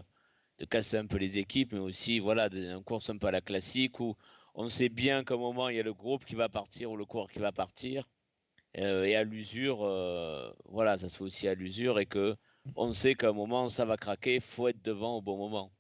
[0.60, 3.42] de casser un peu les équipes, mais aussi voilà, une course un peu à la
[3.42, 4.16] classique où
[4.56, 6.98] on sait bien qu'à un moment il y a le groupe qui va partir ou
[6.98, 8.10] le coureur qui va partir.
[8.78, 12.36] euh, et à l'usure, euh, voilà, ça se fait aussi à l'usure et que
[12.76, 15.74] on sait qu'à un moment ça va craquer, faut être devant au bon moment.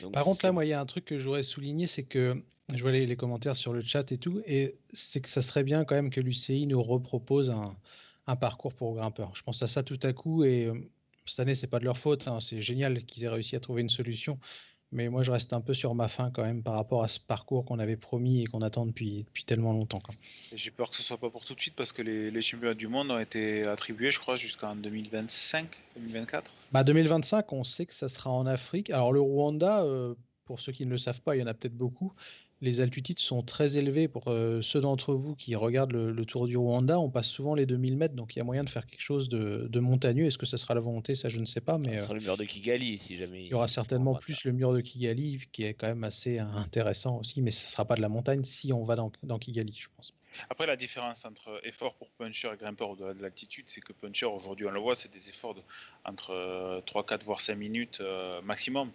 [0.00, 2.04] Donc, Par contre, là, moi, il y a un truc que je voudrais souligner, c'est
[2.04, 2.42] que
[2.74, 5.64] je vois les, les commentaires sur le chat et tout, et c'est que ça serait
[5.64, 7.76] bien quand même que l'UCI nous repropose un,
[8.26, 9.34] un parcours pour grimpeurs.
[9.34, 10.74] Je pense à ça tout à coup, et euh,
[11.26, 13.82] cette année, c'est pas de leur faute, hein, c'est génial qu'ils aient réussi à trouver
[13.82, 14.38] une solution,
[14.90, 17.20] mais moi, je reste un peu sur ma faim quand même par rapport à ce
[17.20, 20.00] parcours qu'on avait promis et qu'on attend depuis, depuis tellement longtemps.
[20.54, 22.74] J'ai peur que ce soit pas pour tout de suite parce que les, les championnats
[22.74, 26.50] du monde ont été attribués, je crois, jusqu'en 2025, 2024.
[26.72, 28.90] Bah 2025, on sait que ça sera en Afrique.
[28.90, 31.54] Alors le Rwanda, euh, pour ceux qui ne le savent pas, il y en a
[31.54, 32.14] peut-être beaucoup.
[32.60, 36.48] Les altitudes sont très élevées pour euh, ceux d'entre vous qui regardent le, le Tour
[36.48, 36.98] du Rwanda.
[36.98, 39.28] On passe souvent les 2000 mètres, donc il y a moyen de faire quelque chose
[39.28, 40.26] de, de montagneux.
[40.26, 41.14] Est-ce que ça sera la volonté?
[41.14, 43.44] Ça, je ne sais pas, mais ça euh, sera le mur de Kigali si jamais.
[43.44, 46.44] il y aura certainement plus le mur de Kigali, qui est quand même assez euh,
[46.44, 49.38] intéressant aussi, mais ce ne sera pas de la montagne si on va dans, dans
[49.38, 50.12] Kigali, je pense.
[50.50, 54.26] Après, la différence entre effort pour puncher et grimpeur au-delà de l'altitude, c'est que puncher,
[54.26, 55.62] aujourd'hui, on le voit, c'est des efforts de,
[56.04, 58.90] entre euh, 3, 4, voire 5 minutes euh, maximum.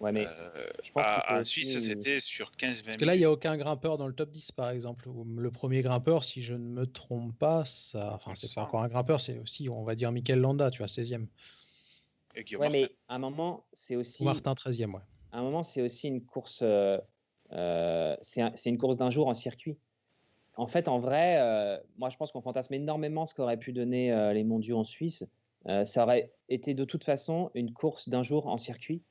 [0.00, 3.00] Ouais, mais Euh, je pense à- en aussi- Suisse, c'était sur 15-20 Parce minutes.
[3.00, 5.08] que là, il n'y a aucun grimpeur dans le top 10, par exemple.
[5.36, 8.88] Le premier grimpeur, si je ne me trompe pas, ça, enfin, c'est pas encore un
[8.88, 11.26] grimpeur, c'est aussi, on va dire, Mikel Landa, tu vois, 16e.
[12.36, 12.86] Et Guillaume ouais, Martin.
[12.92, 14.22] mais à un moment, c'est aussi.
[14.24, 15.00] Martin, 13e, ouais.
[15.32, 16.60] à un moment, c'est aussi une course.
[16.62, 16.98] euh,
[17.52, 19.76] euh, c'est un- c'est une course d'un jour en circuit.
[20.56, 24.12] En fait, en vrai, euh, moi, je pense qu'on fantasme énormément ce qu'auraient pu donner
[24.12, 25.26] euh, les mondiaux en Suisse.
[25.68, 29.02] Euh, ça aurait été de toute façon une course d'un jour en circuit.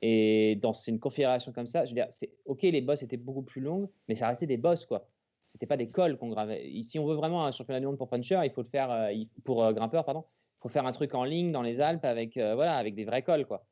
[0.00, 3.42] Et dans une configuration comme ça, je veux dire, c'est ok, les bosses étaient beaucoup
[3.42, 5.08] plus longues, mais ça restait des bosses, quoi.
[5.46, 6.70] C'était pas des cols qu'on gravait.
[6.82, 9.10] Si on veut vraiment un championnat du monde pour puncher, il faut le faire
[9.44, 10.24] pour grimpeur, pardon.
[10.58, 13.22] Il faut faire un truc en ligne dans les Alpes avec voilà, avec des vrais
[13.22, 13.64] cols, quoi.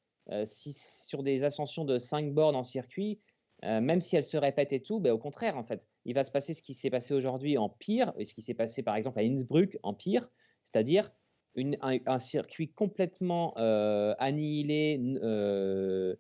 [0.45, 3.19] si sur des ascensions de 5 bornes en circuit,
[3.63, 6.31] même si elles se répètent et tout, ben, au contraire, en fait, il va se
[6.31, 9.19] passer ce qui s'est passé aujourd'hui en pire, et ce qui s'est passé par exemple
[9.19, 10.31] à Innsbruck en pire,
[10.65, 11.13] c'est-à-dire
[11.57, 16.15] un, circuit complètement euh, annihilé, euh,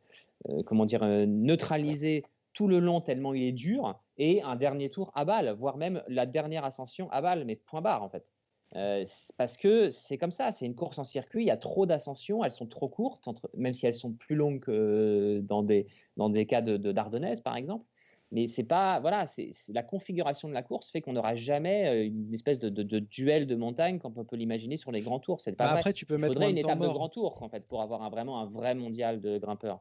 [0.48, 5.12] euh, comment dire, neutralisé tout le long tellement il est dur, et un dernier tour
[5.14, 8.32] à balle, voire même la dernière ascension à balle, mais point barre en fait.
[9.36, 12.44] Parce que c'est comme ça, c'est une course en circuit, il y a trop d'ascensions,
[12.44, 16.28] elles sont trop courtes, entre- même si elles sont plus longues que dans des, dans
[16.28, 17.84] des cas de, de par exemple.
[18.32, 22.06] Mais c'est pas, voilà, c'est, la configuration de la course fait qu'on n'aura jamais euh,
[22.06, 25.18] une espèce de, de- de duel de montagne comme on peut l'imaginer sur les grands
[25.18, 25.40] tours.
[25.40, 25.80] C'est pas Bah, vrai.
[25.80, 28.02] après, tu peux Il mettre faudrait une étape de grand tour en fait pour avoir
[28.02, 29.80] un- vraiment un vrai mondial de grimpeurs.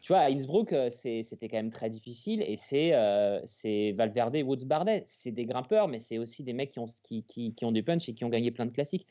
[0.00, 4.36] Tu vois, à Innsbruck, euh, c'était quand même très difficile et c'est euh, c'est Valverde
[4.36, 5.02] et Woods Bardet.
[5.06, 7.82] C'est des grimpeurs, mais c'est aussi des mecs qui ont, qui, qui, qui ont du
[7.82, 9.08] punch et qui ont gagné plein de classiques.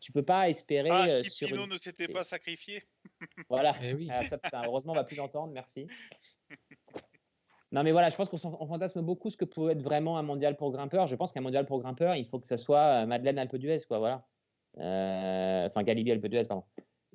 [0.00, 0.88] Tu peux pas espérer.
[0.92, 2.84] Ah, si une- ne s'était pas sacrifié.
[3.48, 3.74] Voilà.
[3.82, 4.08] Eh oui.
[4.08, 5.52] Ah, ça, heureusement, on va plus l'entendre.
[5.52, 5.88] Merci.
[7.72, 10.56] Non, mais voilà, je pense qu'on fantasme beaucoup ce que peut être vraiment un mondial
[10.56, 11.06] pour grimpeurs.
[11.06, 13.80] Je pense qu'un mondial pour grimpeurs, il faut que ce soit euh, Madeleine Alpe d'Huez,
[13.88, 13.98] quoi.
[13.98, 14.26] Voilà.
[14.78, 16.64] Euh, enfin, Galibier Alpe d'Huez, pardon.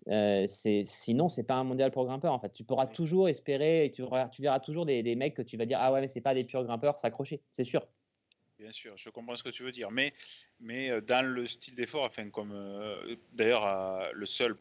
[0.07, 2.33] Euh, sinon, c'est pas un mondial pour grimpeurs.
[2.33, 5.67] En fait, tu pourras toujours espérer et tu, verras- toujours des, mecs que tu vas
[5.67, 7.85] dire ah ouais, mais c'est pas des purs grimpeurs, s'accrocher, c'est sûr.
[8.57, 10.13] Bien sûr, je comprends ce que tu veux dire, mais,
[10.59, 12.55] mais euh, dans le style d'effort, enfin comme
[13.33, 14.57] d'ailleurs le seul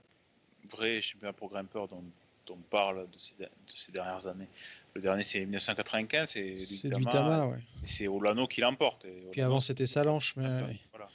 [0.70, 4.48] vrai championnat pour grimpeurs dont, dont on parle de ces, de ces dernières années,
[4.94, 7.58] le dernier c'est 1995, c'est C'est Duitama, du Tama, ouais.
[7.84, 9.06] c'est Olano qui l'emporte.
[9.32, 10.34] Puis avant, c'était Salanche.
[10.36, 10.78] Mais, ouais.
[10.92, 11.08] voilà,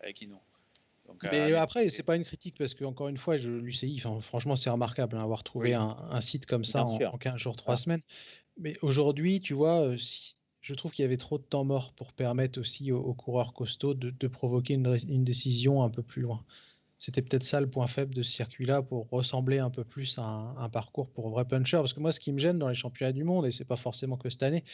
[0.00, 0.26] avec.
[1.06, 4.54] Donc, Mais euh, après, c'est pas une critique parce que encore une fois, l'UCI, franchement,
[4.56, 5.74] c'est remarquable hein, avoir trouvé Oui.
[5.74, 7.76] un, un site comme ça en, en 15 jours, 3 Ah.
[7.76, 8.02] semaines.
[8.56, 11.92] Mais aujourd'hui, tu vois, euh, si- je trouve qu'il y avait trop de temps mort
[11.94, 16.20] pour permettre aussi aux, aux coureurs costauds de, de provoquer une décision un peu plus
[16.22, 16.44] loin.
[17.00, 20.22] C'était peut-être ça le point faible de ce circuit-là pour ressembler un peu plus à
[20.22, 21.78] un, parcours pour vrai puncher.
[21.78, 23.78] Parce que moi, ce qui me gêne dans les championnats du monde, et c'est pas
[23.78, 24.64] forcément que cette année,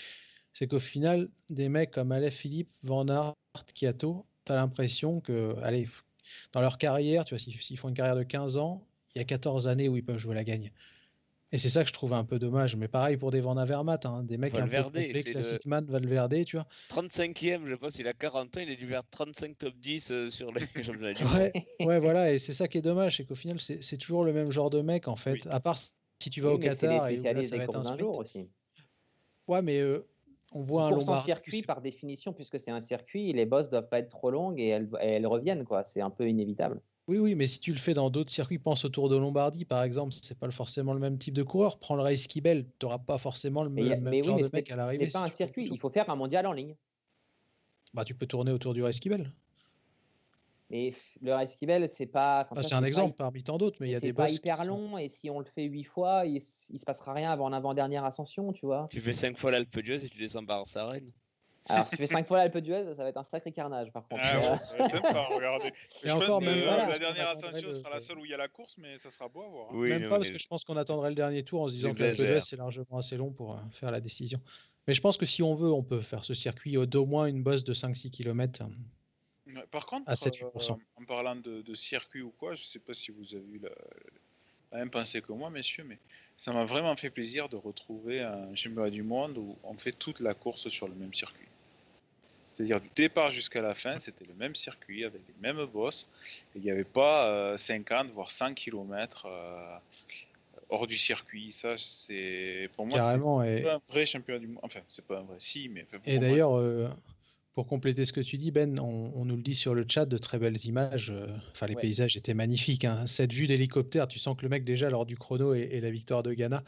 [0.53, 3.35] c'est qu'au final, des mecs comme Aleph Philippe, Van Aert,
[3.75, 5.89] Kiato, tu as l'impression que, allez,
[6.53, 8.85] dans leur carrière, tu vois, s'ils font une carrière de 15 ans,
[9.15, 10.73] il y a 14 années où ils peuvent jouer la gagne.
[11.53, 12.75] Et c'est ça que je trouve un peu dommage.
[12.77, 15.65] Mais pareil pour des Van Avermaet, hein, des mecs un peu Valverde, c'est le- Classic
[15.67, 16.67] Man, Valverde, tu vois.
[16.89, 20.29] 35e, je pense, il a 40 ans, il a dû faire 35 top 10 euh,
[20.31, 21.33] sur les championnats du monde.
[21.35, 24.33] Ouais, ouais, voilà, et c'est ça qui est dommage, c'est qu'au final, c'est toujours le
[24.33, 25.33] même genre de mec, en fait.
[25.35, 25.41] Oui.
[25.51, 27.77] À part si tu vas Oui, au Qatar et où là, ça va des être
[27.77, 28.01] un sprint.
[28.01, 28.49] jour aussi.
[29.47, 30.05] Ouais, mais euh,
[30.53, 31.25] on voit un course en Lombard.
[31.25, 34.69] circuit, par définition, puisque c'est un circuit, les bosses doivent pas être trop longues et
[34.69, 35.85] elles, et elles reviennent, quoi.
[35.85, 36.81] C'est un peu inévitable.
[37.09, 39.65] Oui, oui, mais si tu le fais dans d'autres circuits, pense au Tour de Lombardie,
[39.65, 41.79] par exemple, c'est pas forcément le même type de coureur.
[41.79, 44.43] Prends le Race Kibel, tu n'auras pas forcément le Mais, même mais oui, genre mais
[44.43, 45.05] de mec à ce l'arrivée.
[45.05, 46.75] n'est pas si un circuit, il faut faire un mondial en ligne.
[47.95, 49.31] Bah, tu peux tourner autour du Race Kibel.
[50.69, 50.93] Mais
[51.23, 52.41] le Race Kibel, c'est pas.
[52.43, 54.29] enfin, Bah, c'est un exemple parmi tant d'autres, mais il y a c'est des pas
[54.29, 56.35] hyper sont- long et si on le fait huit fois, il,
[56.71, 58.89] il se passera rien avant l'avant-dernière ascension, tu vois.
[58.91, 61.13] Tu fais 5 fois l'Alpe d'Huez et tu descends par Sarenne.
[61.69, 64.07] Alors, si tu fais cinq fois l'Alpe d'Huez, ça va être un sacré carnage, par
[64.09, 64.23] contre.
[64.25, 65.69] Ah Euh, ouais, ça va être sympa, regardez.
[65.69, 65.73] Et
[66.05, 68.31] Je encore, pense que même euh, voilà, la dernière ascension sera la seule où il
[68.31, 69.67] y a la course, mais ça sera beau à voir.
[69.71, 69.75] hein.
[69.75, 71.73] Oui, Même non, pas, parce que je pense qu'on attendrait le dernier tour en se
[71.75, 74.41] disant que l'Alpe d'Huez, c'est largement assez long pour euh, faire la décision.
[74.87, 77.27] Mais je pense que si on veut, on peut faire ce circuit euh, d'au moins
[77.27, 78.65] une bosse de 5-6 km.
[79.47, 80.73] Ouais, Par contre, À 7-8%.
[80.73, 83.59] euh, en parlant de, de circuit ou quoi, je sais pas si vous avez eu
[83.59, 83.71] la,
[84.73, 85.99] la même pensée que moi, messieurs, mais
[86.37, 90.21] ça m'a vraiment fait plaisir de retrouver un championnat du monde où on fait toute
[90.21, 91.47] la course sur le même circuit.
[92.57, 96.09] C'est-à-dire du départ jusqu'à la fin, c'était le même circuit avec les mêmes bosses.
[96.55, 99.27] Et il n'y avait pas euh, 50 voire 100 km
[100.69, 101.51] hors du circuit.
[101.53, 103.43] Ça, c'est pour moi, Carrément.
[103.45, 104.61] c'est Et, pas un vrai championnat du monde.
[104.63, 105.85] Enfin, c'est pas un vrai, si, mais.
[105.87, 106.89] enfin, et moi, d'ailleurs, euh,
[107.55, 110.07] pour compléter ce que tu dis, Ben, on, on nous le dit sur le chat,
[110.07, 111.11] de très belles images.
[111.11, 111.83] euh, Enfin, les Ouais.
[111.83, 112.85] paysages étaient magnifiques.
[112.85, 113.07] hein.
[113.07, 115.91] Cette vue d'hélicoptère, tu sens que le mec, déjà, lors du chrono et, et la
[115.91, 116.65] victoire de Ghana,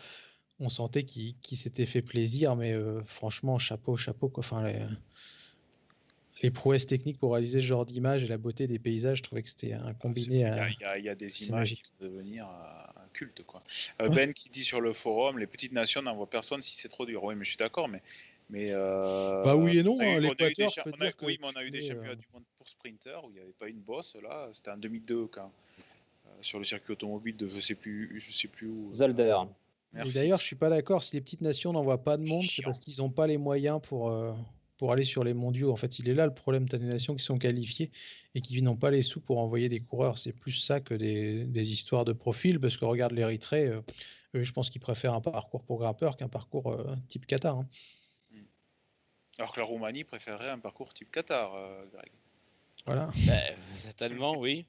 [0.60, 2.56] on sentait qu'il s'était fait plaisir.
[2.56, 4.28] Mais euh, franchement, chapeau, chapeau.
[4.28, 4.42] Quoi.
[4.44, 4.80] Enfin, les,
[6.42, 9.42] les prouesses techniques pour réaliser ce genre d'image et la beauté des paysages, je trouvais
[9.42, 10.36] que c'était un combiné.
[10.36, 11.82] Il y, à- y a- y a des images magique.
[11.82, 13.42] qui vont devenir un culte.
[13.44, 13.62] Quoi.
[14.00, 14.14] Euh, Ouais.
[14.14, 17.24] Ben qui dit sur le forum, les petites nations n'envoient personne si c'est trop dur.
[17.24, 18.02] Oui, mais je suis d'accord, mais.
[18.50, 20.70] mais euh, Bah oui et non, on a eu- hein, on a eu des l'Équateur,
[20.70, 23.30] cha- que Oui, mais on a eu des championnats euh, du monde pour sprinter où
[23.30, 24.16] il n'y avait pas une bosse.
[24.22, 25.50] Là, c'était en 2002 quand.
[26.26, 28.90] euh, sur le circuit automobile de je sais plus, je sais plus où.
[28.92, 29.36] Zolder.
[30.04, 31.02] Et d'ailleurs, je suis pas d'accord.
[31.02, 33.80] Si les petites nations n'envoient pas de monde, c'est parce qu'ils n'ont pas les moyens
[33.82, 34.32] pour, euh,
[34.78, 35.70] pour aller sur les mondiaux.
[35.72, 36.68] En fait, il est là le problème.
[36.68, 37.90] Tu as des nations qui sont qualifiées
[38.34, 40.16] et qui n'ont pas les sous pour envoyer des coureurs.
[40.18, 42.58] C'est plus ça que des, des histoires de profil.
[42.60, 43.80] Parce que regarde l'Érythrée, euh,
[44.34, 47.58] eux, je pense qu'ils préfèrent un parcours pour grimpeurs qu'un parcours euh, type Qatar.
[47.58, 47.68] hein.
[49.38, 52.10] Alors que la Roumanie préférerait un parcours type Qatar, euh, Greg.
[52.86, 53.10] Voilà.
[53.26, 54.66] Ben, certainement, oui.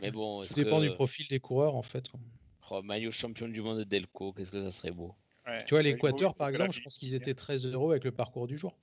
[0.00, 0.86] Mais bon, Tout est-ce dépend que...
[0.86, 2.06] du profil des coureurs, en fait.
[2.70, 5.14] Oh, maillot champion du monde de Delco, qu'est-ce que ça serait beau.
[5.46, 5.64] Ouais.
[5.64, 8.58] Tu vois, l'Équateur, par exemple, je pense qu'ils étaient très heureux avec le parcours du
[8.58, 8.76] jour.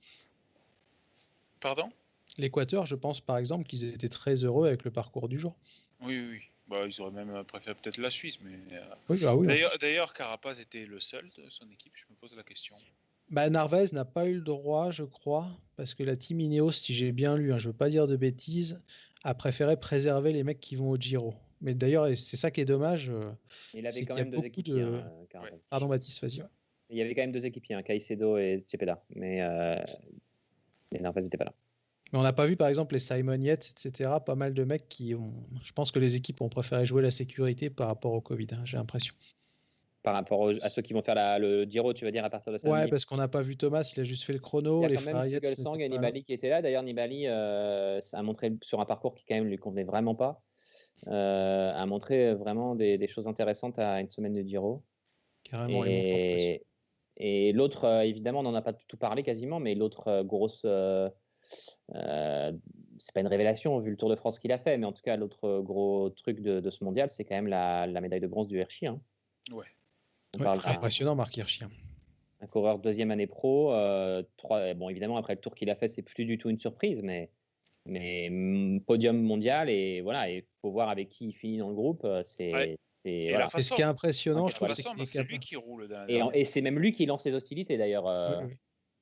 [1.60, 1.90] Pardon?
[2.36, 5.56] L'Équateur, je pense, par exemple, qu'ils étaient très heureux avec le parcours du jour.
[6.00, 6.40] Oui, oui, oui.
[6.68, 8.58] Bah, ils auraient même préféré peut-être la Suisse, mais.
[8.76, 9.46] euh, Oui, bah oui.
[9.46, 12.76] D'ailleurs, d'ailleurs, Carapaz était le seul de son équipe, je me pose la question.
[13.30, 16.94] Bah, Narvaez n'a pas eu le droit, je crois, parce que la team Ineos, si
[16.94, 18.80] j'ai bien lu, hein, je veux pas dire de bêtises,
[19.24, 21.34] a préféré préserver les mecs qui vont au Giro.
[21.60, 23.08] Mais d'ailleurs, c'est ça qui est dommage.
[23.10, 23.32] euh,
[23.74, 24.74] Il avait C'est quand qu'il y a même deux beaucoup équipiers.
[24.74, 25.50] de- hein, euh.
[25.70, 26.42] Pardon, Baptiste, vas-y.
[26.90, 29.02] Il y avait quand même deux équipiers, hein, Caicedo et Cepeda.
[29.14, 29.76] Mais, euh...
[30.92, 31.54] mais Narvaez n'était pas là.
[32.12, 34.20] Mais on n'a pas vu, par exemple, les Simon Yates, etc.
[34.24, 35.32] Pas mal de mecs qui ont.
[35.62, 38.62] Je pense que les équipes ont préféré jouer la sécurité par rapport au Covid, hein,
[38.64, 39.14] j'ai l'impression.
[40.02, 42.30] Par rapport aux- à ceux qui vont faire la- le Giro, tu veux dire, à
[42.30, 42.84] partir de samedi?
[42.84, 44.78] Ouais, parce qu'on n'a pas vu Thomas, il a juste fait le chrono.
[44.80, 45.88] Il y a les quand même Fuglsang n'étaient et.
[45.90, 46.62] Nibali qui étaient là.
[46.62, 50.40] D'ailleurs, Nibali euh, a montré sur un parcours qui, quand même, lui convenait vraiment pas.
[51.08, 54.82] Euh, a montré vraiment des, des choses intéressantes à une semaine de Giro.
[55.44, 55.84] Carrément.
[55.84, 56.62] Et,
[57.18, 60.62] et l'autre, euh, évidemment, on n'en a pas tout parlé quasiment, mais l'autre euh, grosse.
[60.64, 61.08] euh,
[61.94, 62.52] euh,
[62.98, 65.02] c'est pas une révélation vu le Tour de France qu'il a fait, mais en tout
[65.02, 68.26] cas, l'autre gros truc de, de ce mondial, c'est quand même la, la médaille de
[68.26, 68.86] bronze du Hershey.
[68.86, 69.00] hein.
[69.52, 69.64] Ouais.
[70.34, 71.64] On Ouais, parle très impressionnant, Marc Hirschi.
[71.64, 71.70] hein.
[72.40, 73.72] un coureur deuxième année pro.
[73.72, 76.58] euh, trois, bon, évidemment, après le tour qu'il a fait, c'est plus du tout une
[76.58, 77.30] surprise, mais,
[77.86, 79.70] mais mm, podium mondial.
[79.70, 82.06] Et voilà, il faut voir avec qui il finit dans le groupe.
[82.24, 82.78] C'est, Ouais.
[83.02, 83.48] C'est, voilà.
[83.48, 84.68] ce qui est impressionnant, je trouve,
[85.04, 88.06] c'est lui qui roule Et, et c'est même lui qui lance les hostilités d'ailleurs.
[88.06, 88.56] euh, Oui, oui.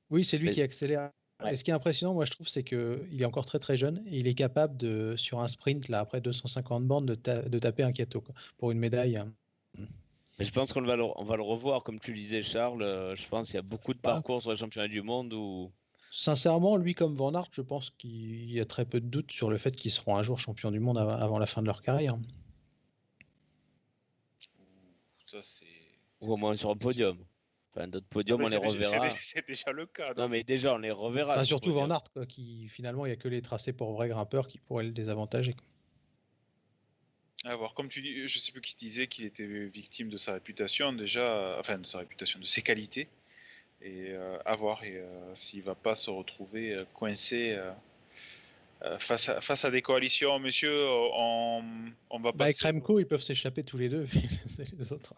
[0.09, 1.11] Oui, c'est lui Mais- qui accélère.
[1.43, 1.53] Ouais.
[1.53, 4.03] Et ce qui est impressionnant, moi, je trouve, c'est qu'il est encore très très jeune
[4.07, 7.59] et il est capable de, sur un sprint, là, après 250 bandes, de, ta- de
[7.59, 9.17] taper un Kato quoi, pour une médaille.
[9.17, 9.31] hein.
[10.39, 12.81] Mais je pense qu'on va, le, on va le revoir, comme tu le disais, Charles.
[12.81, 14.13] euh, Je pense qu'il y a beaucoup de Bah.
[14.13, 15.71] parcours sur les championnats du monde où.
[16.09, 19.49] Sincèrement, lui comme Van Aert, je pense qu'il y a très peu de doutes sur
[19.51, 21.81] le fait qu'ils seront un jour champions du monde av- avant la fin de leur
[21.81, 22.15] carrière.
[25.27, 25.65] Ça c'est.
[26.21, 27.17] ou au moins sur un podium.
[27.73, 29.09] Enfin, d'autres podiums, Non, on les reverra.
[29.21, 30.13] c'est- déjà le cas.
[30.15, 31.33] Non, mais déjà, on les reverra.
[31.33, 31.89] Enfin, surtout le Van.
[31.91, 34.85] Aert, quoi, qui finalement, il n'y a que les tracés pour vrais grimpeurs qui pourraient
[34.85, 35.55] le désavantager.
[37.45, 40.33] À voir, comme tu dis, je sais plus qui disait qu'il était victime de sa
[40.33, 43.07] réputation déjà, enfin de sa réputation, de ses qualités,
[43.81, 47.71] et euh, à voir et, euh, s'il va pas se retrouver euh, coincé euh,
[48.83, 50.39] euh, face, à, face à des coalitions.
[50.39, 51.63] Monsieur, euh, on,
[52.09, 52.43] on va Bah, pas.
[52.45, 54.07] avec Remco, ils peuvent s'échapper tous les deux.
[54.47, 55.13] c'est les autres.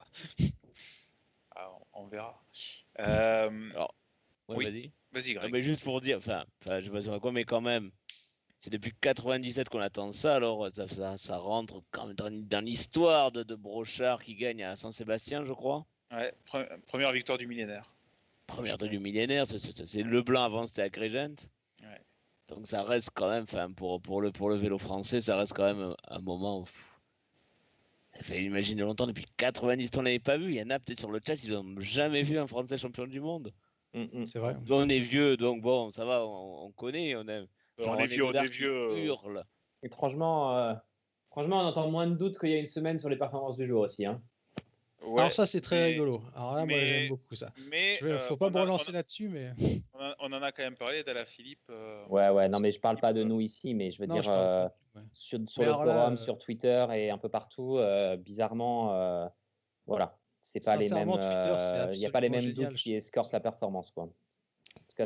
[1.56, 2.42] Ah, on, on verra.
[3.00, 3.50] Euh,
[4.48, 4.66] Ouais, Oui.
[4.66, 4.92] vas-y.
[5.12, 5.54] Vas-y, Non, Greg.
[5.54, 7.92] mais juste pour dire, enfin, je sais pas sur quoi, mais quand même,
[8.60, 12.64] c'est depuis 97 qu'on attend ça, alors ça, ça, ça rentre quand même dans, dans
[12.66, 15.86] l'histoire de, de Brochard qui gagne à Saint-Sébastien, je crois.
[16.12, 17.92] Ouais, pre- première victoire du millénaire.
[18.48, 21.48] Première de du millénaire, c'est- c'est c'est le blanc avant c'était à Grégent.
[21.84, 22.02] Ouais.
[22.50, 25.54] Donc ça reste quand même, enfin, pour, pour, le, pour le vélo français, ça reste
[25.54, 26.62] quand même un moment.
[26.62, 26.66] où-
[28.16, 30.50] Ça fait imaginer longtemps, depuis 90 on l'avait pas vu.
[30.52, 33.06] Il y en a peut-être sur le chat, ils n'ont jamais vu un Français champion
[33.08, 33.54] du monde.
[33.94, 34.26] mm, mm.
[34.26, 34.58] C'est vrai.
[34.66, 37.16] Nous, on est vieux, donc bon, ça va, on, on connaît.
[37.16, 37.48] On, a, genre
[37.80, 38.98] on est René vieux, on est vieux.
[39.06, 39.46] hurle.
[39.84, 40.74] Étrangement, euh,
[41.30, 43.68] franchement, on entend moins de doutes qu'il y a une semaine sur les performances du
[43.68, 44.06] jour aussi.
[44.06, 44.22] Hein.
[45.06, 46.22] Ouais, Alors ça, c'est très mais- rigolo.
[46.36, 47.52] Alors là, moi, j'aime beaucoup ça.
[47.70, 49.52] mais vais- euh, faut pas me relancer là-dessus, mais
[49.94, 51.60] on, a- on en a quand même parlé d'Ala Philippe.
[51.70, 54.16] euh, Ouais, ouais, non, mais je parle pas de nous ici, mais je veux non,
[54.16, 54.68] dire je parle euh.
[54.96, 55.02] Ouais.
[55.14, 59.28] sur, le là, forum, sur Twitter et un peu partout, euh, bizarrement, euh,
[59.86, 61.10] voilà, c'est pas les mêmes.
[61.16, 64.10] Euh, Il n'y a pas les mêmes doutes qui escortent la performance, quoi.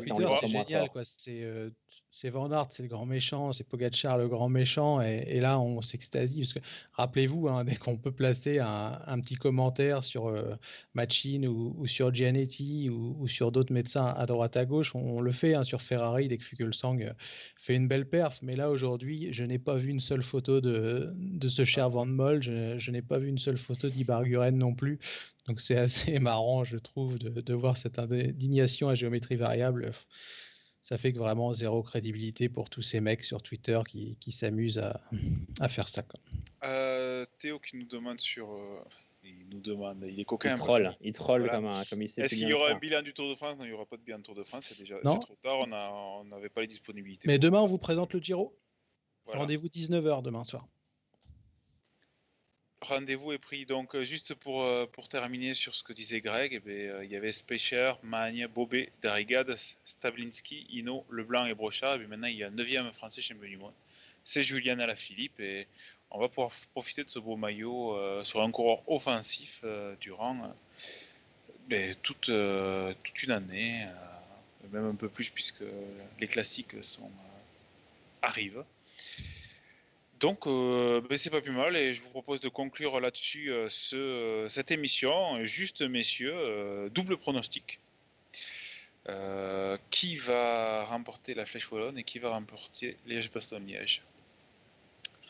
[0.40, 0.92] c'est génial, fort.
[0.92, 1.02] quoi.
[1.04, 1.70] C'est euh,
[2.10, 5.60] c'est Van Aert, c'est le grand méchant, c'est Pogacar, le grand méchant, et, et là,
[5.60, 6.40] on s'extasie.
[6.40, 6.58] Parce que
[6.92, 10.56] rappelez-vous, hein, dès qu'on peut placer un, un petit commentaire sur euh,
[10.94, 15.00] Machine ou, ou sur Gianetti ou, ou sur d'autres médecins à droite à gauche, on,
[15.18, 17.12] on le fait hein, sur Ferrari dès que Fuglsang euh,
[17.56, 18.40] fait une belle perf.
[18.42, 22.06] Mais là, aujourd'hui, je n'ai pas vu une seule photo de, de ce cher Van
[22.06, 24.98] Moll, je, je n'ai pas vu une seule photo d'Ibarguren non plus.
[25.46, 29.92] Donc c'est assez marrant, je trouve, de, de voir cette indignation à géométrie variable.
[30.80, 34.78] Ça fait que vraiment zéro crédibilité pour tous ces mecs sur Twitter qui, qui s'amusent
[34.78, 35.00] à,
[35.60, 36.02] à faire ça.
[36.02, 36.20] quoi.
[36.64, 38.52] Euh, Théo qui nous demande sur.
[38.52, 38.78] euh,
[39.26, 40.52] il nous demande, il est coquin.
[40.54, 41.56] Il troll, il troll Voilà.
[41.56, 43.34] comme, un, comme il sait Est-ce qu'il y aura le un bilan du Tour de
[43.34, 43.56] France?
[43.56, 44.66] Non, il n'y aura pas de bilan du Tour de France.
[44.68, 45.60] C'est déjà trop tard.
[45.66, 47.26] On n'avait pas les disponibilités.
[47.26, 48.54] Mais demain, on vous présente le Giro?
[49.24, 49.40] Voilà.
[49.40, 50.68] Rendez-vous 19h demain soir.
[52.84, 53.64] Rendez-vous est pris.
[53.64, 57.04] Donc, euh, juste pour, euh, pour terminer sur ce que disait Greg, eh ben, euh,
[57.04, 59.56] il y avait Specher, Magne, Bobé, Darrigade,
[59.86, 62.02] Stablinski, Hino, Leblanc et Brochard.
[62.02, 63.72] Et maintenant, il y a un 9e français du monde.
[64.22, 65.40] C'est Julien Alaphilippe.
[65.40, 65.66] Et
[66.10, 69.64] on va pouvoir profiter de ce beau maillot sur un coureur offensif
[70.00, 70.54] durant
[71.66, 73.86] ben, toute, toute une année,
[74.72, 75.64] même un peu plus, puisque
[76.20, 77.10] les classiques sont,
[78.22, 78.64] arrivent.
[80.24, 83.68] Donc, euh, ben, c'est pas plus mal et je vous propose de conclure là-dessus euh,
[83.68, 85.44] ce, cette émission.
[85.44, 87.78] Juste, messieurs, euh, double pronostic.
[89.10, 94.02] Euh, qui va remporter la Flèche Wallonne et qui va remporter Liège-Bastogne-Liège?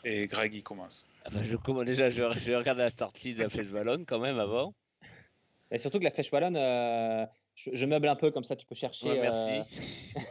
[0.05, 1.05] Et Greg, il commence.
[1.25, 4.19] Ah je, comment, déjà, je, je regarde la start list de la Flèche Wallonne quand
[4.19, 4.73] même avant.
[5.71, 7.25] Et surtout que la flèche wallonne, euh,
[7.55, 9.07] je, je meuble un peu comme ça, tu peux chercher.
[9.09, 9.85] Ouais, euh, merci.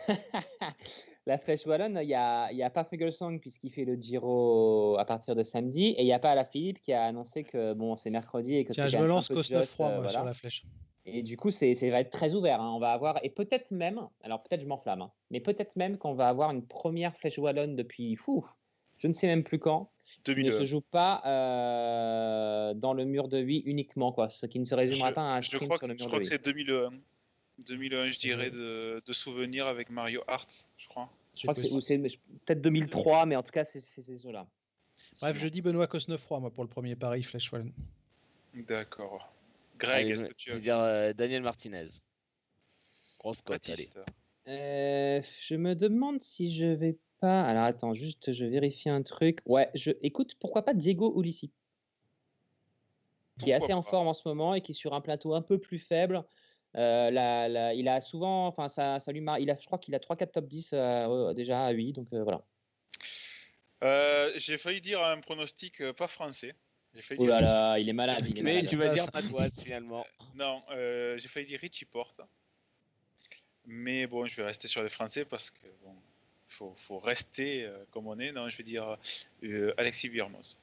[1.26, 4.96] la flèche wallonne, il n'y a, il y a pas Fuglsang puisqu'il fait le Giro
[4.98, 7.96] à partir de samedi, et il n'y a pas Alaphilippe qui a annoncé que bon,
[7.96, 10.10] c'est mercredi et que Tiens, c'est je me lance juste, 3 euh, moi, voilà.
[10.18, 10.64] sur la flèche.
[11.06, 12.60] Et du coup, c'est, c'est va être très ouvert.
[12.62, 12.72] hein.
[12.74, 16.14] On va avoir, et peut-être même, alors peut-être je m'enflamme, hein, mais peut-être même qu'on
[16.14, 18.44] va avoir une première flèche wallonne depuis, fou,
[18.98, 20.58] je ne sais même plus quand, qui ne 2001.
[20.58, 24.74] se joue pas euh, dans le mur de vie uniquement, quoi, ce qui ne se
[24.74, 26.28] résumera Je, pas à un je crois sur que, le je mur crois de que
[26.28, 26.90] c'est 2001.
[27.58, 31.10] 2001, je dirais, de, de souvenir avec Mario Hart, je crois.
[31.34, 34.46] Je crois que c'est, peut-être 2003, mais en tout cas, c'est, ces eaux-là.
[35.20, 37.72] Bref, je dis Benoît Cosnef moi pour le premier pari Flèche Wallonne.
[38.54, 39.32] D'accord.
[39.78, 41.86] Greg, est-ce que tu as veux dire euh, Daniel Martinez.
[43.18, 43.88] Grosse cote, allez.
[44.46, 47.42] Euh, je me demande si je vais pas.
[47.42, 49.40] Alors attends, juste je vérifie un truc.
[49.46, 51.50] Ouais, je écoute, pourquoi pas Diego Ulissi,
[53.38, 55.58] qui est assez en forme en ce moment et qui sur un plateau un peu
[55.58, 56.24] plus faible.
[56.76, 59.78] Euh, la- la- il a souvent, enfin ça, ça lui mar- il a, je crois
[59.78, 62.42] qu'il a 3-4 top 10 euh, déjà à 8, donc euh, voilà.
[63.82, 66.54] Euh, J'ai failli dire un pronostic pas français.
[66.94, 68.24] J'ai failli Oh dire là Richie- là, il est malade.
[68.28, 68.68] il est Mais malade.
[68.70, 69.10] tu vas dire.
[69.10, 70.06] Patoise finalement.
[70.34, 72.20] Non, euh, j'ai failli dire Richie Porte.
[73.66, 75.94] Mais bon, je vais rester sur les Français parce que bon,
[76.46, 78.30] faut, faut rester euh, comme on est.
[78.32, 78.96] Non, je vais dire
[79.42, 80.56] euh, Alexis Viermos.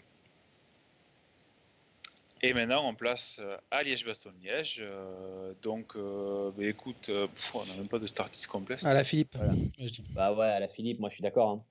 [2.44, 4.80] Et maintenant, on place euh, à Liège-Bastogne-Liège.
[4.82, 8.84] euh, donc, euh, bah, écoute, euh, pff, on n'a même pas de start complet.
[8.84, 9.54] À la Philippe, Voilà.
[9.78, 10.04] je dis.
[10.16, 11.50] Bah ouais, à la Philippe, moi je suis d'accord.
[11.50, 11.64] hein.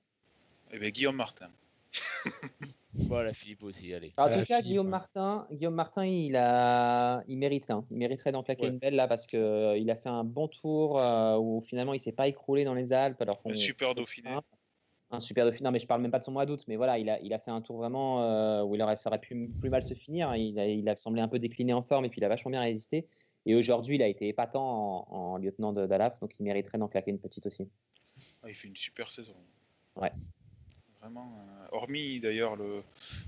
[0.71, 1.49] Et bien, Guillaume Martin.
[2.93, 4.11] Voilà, Philippe aussi, allez.
[4.17, 4.91] En À la tout cas, Philippe, Guillaume ouais.
[4.91, 7.85] Martin, Guillaume Martin, il a, il mérite, hein.
[7.89, 8.69] il mériterait d'en claquer Ouais.
[8.69, 11.93] une belle là parce que euh, il a fait un bon tour euh, où finalement
[11.93, 14.31] il s'est pas écroulé dans les Alpes alors super Dauphiné.
[15.13, 15.65] Un super Dauphiné.
[15.65, 17.33] Non, mais je parle même pas de son mois d'août, mais voilà, il a, il
[17.33, 19.93] a fait un tour vraiment euh, où il aurait, ça aurait pu plus mal se
[19.93, 20.35] finir.
[20.35, 22.51] Il a, il a semblé un peu décliné en forme et puis il a vachement
[22.51, 23.07] bien résisté.
[23.45, 26.87] Et aujourd'hui, il a été épatant en, en lieutenant de d'Alaf, donc il mériterait d'en
[26.87, 27.67] claquer une petite aussi.
[28.43, 29.35] Ah, il fait une super saison.
[29.95, 30.11] Ouais.
[31.01, 31.33] Vraiment.
[31.39, 32.83] euh, hormis d'ailleurs le.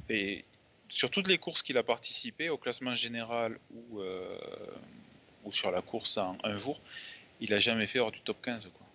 [0.09, 0.45] Et
[0.89, 4.37] sur toutes les courses qu'il a participé, au classement général ou, euh,
[5.43, 6.79] ou sur la course en un jour,
[7.39, 8.69] il a jamais fait hors du top 15.
[8.73, 8.85] Quoi.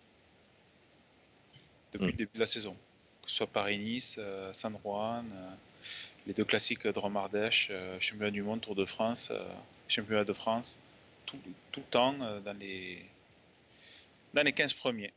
[1.98, 2.10] Depuis Mm.
[2.10, 2.76] le début de la saison.
[3.22, 5.50] Que ce soit Paris-Nice, euh, San Juan, euh,
[6.26, 9.44] les deux classiques Drôme-Ardèche, euh, championnat du monde, Tour de France, euh,
[9.88, 10.78] championnat de France,
[11.26, 11.38] tout,
[11.72, 13.04] tout le temps euh, dans les,
[14.34, 15.12] dans les 15 premiers.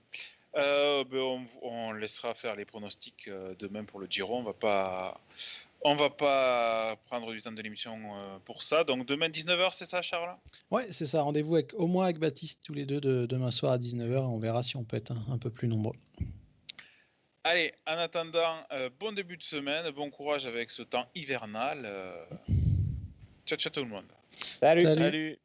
[0.58, 4.36] Euh, ben, on, on laissera faire les pronostics euh, demain pour le Giro.
[4.38, 5.22] On va pas,
[5.82, 7.98] on va pas prendre du temps de l'émission
[8.44, 8.84] pour ça.
[8.84, 10.36] Donc demain 19h, c'est ça, Charles?
[10.70, 11.22] Ouais, c'est ça.
[11.22, 14.18] Rendez-vous avec, au moins avec Baptiste tous les deux de, demain soir à 19h.
[14.18, 15.96] On verra si on peut être un, un peu plus nombreux.
[17.44, 21.82] Allez, en attendant, euh, bon début de semaine, bon courage avec ce temps hivernal.
[21.86, 22.26] euh.
[23.48, 24.06] Ciao, ciao tout le monde.
[24.60, 24.84] Salut.
[24.84, 25.02] Salut.
[25.02, 25.40] Salut.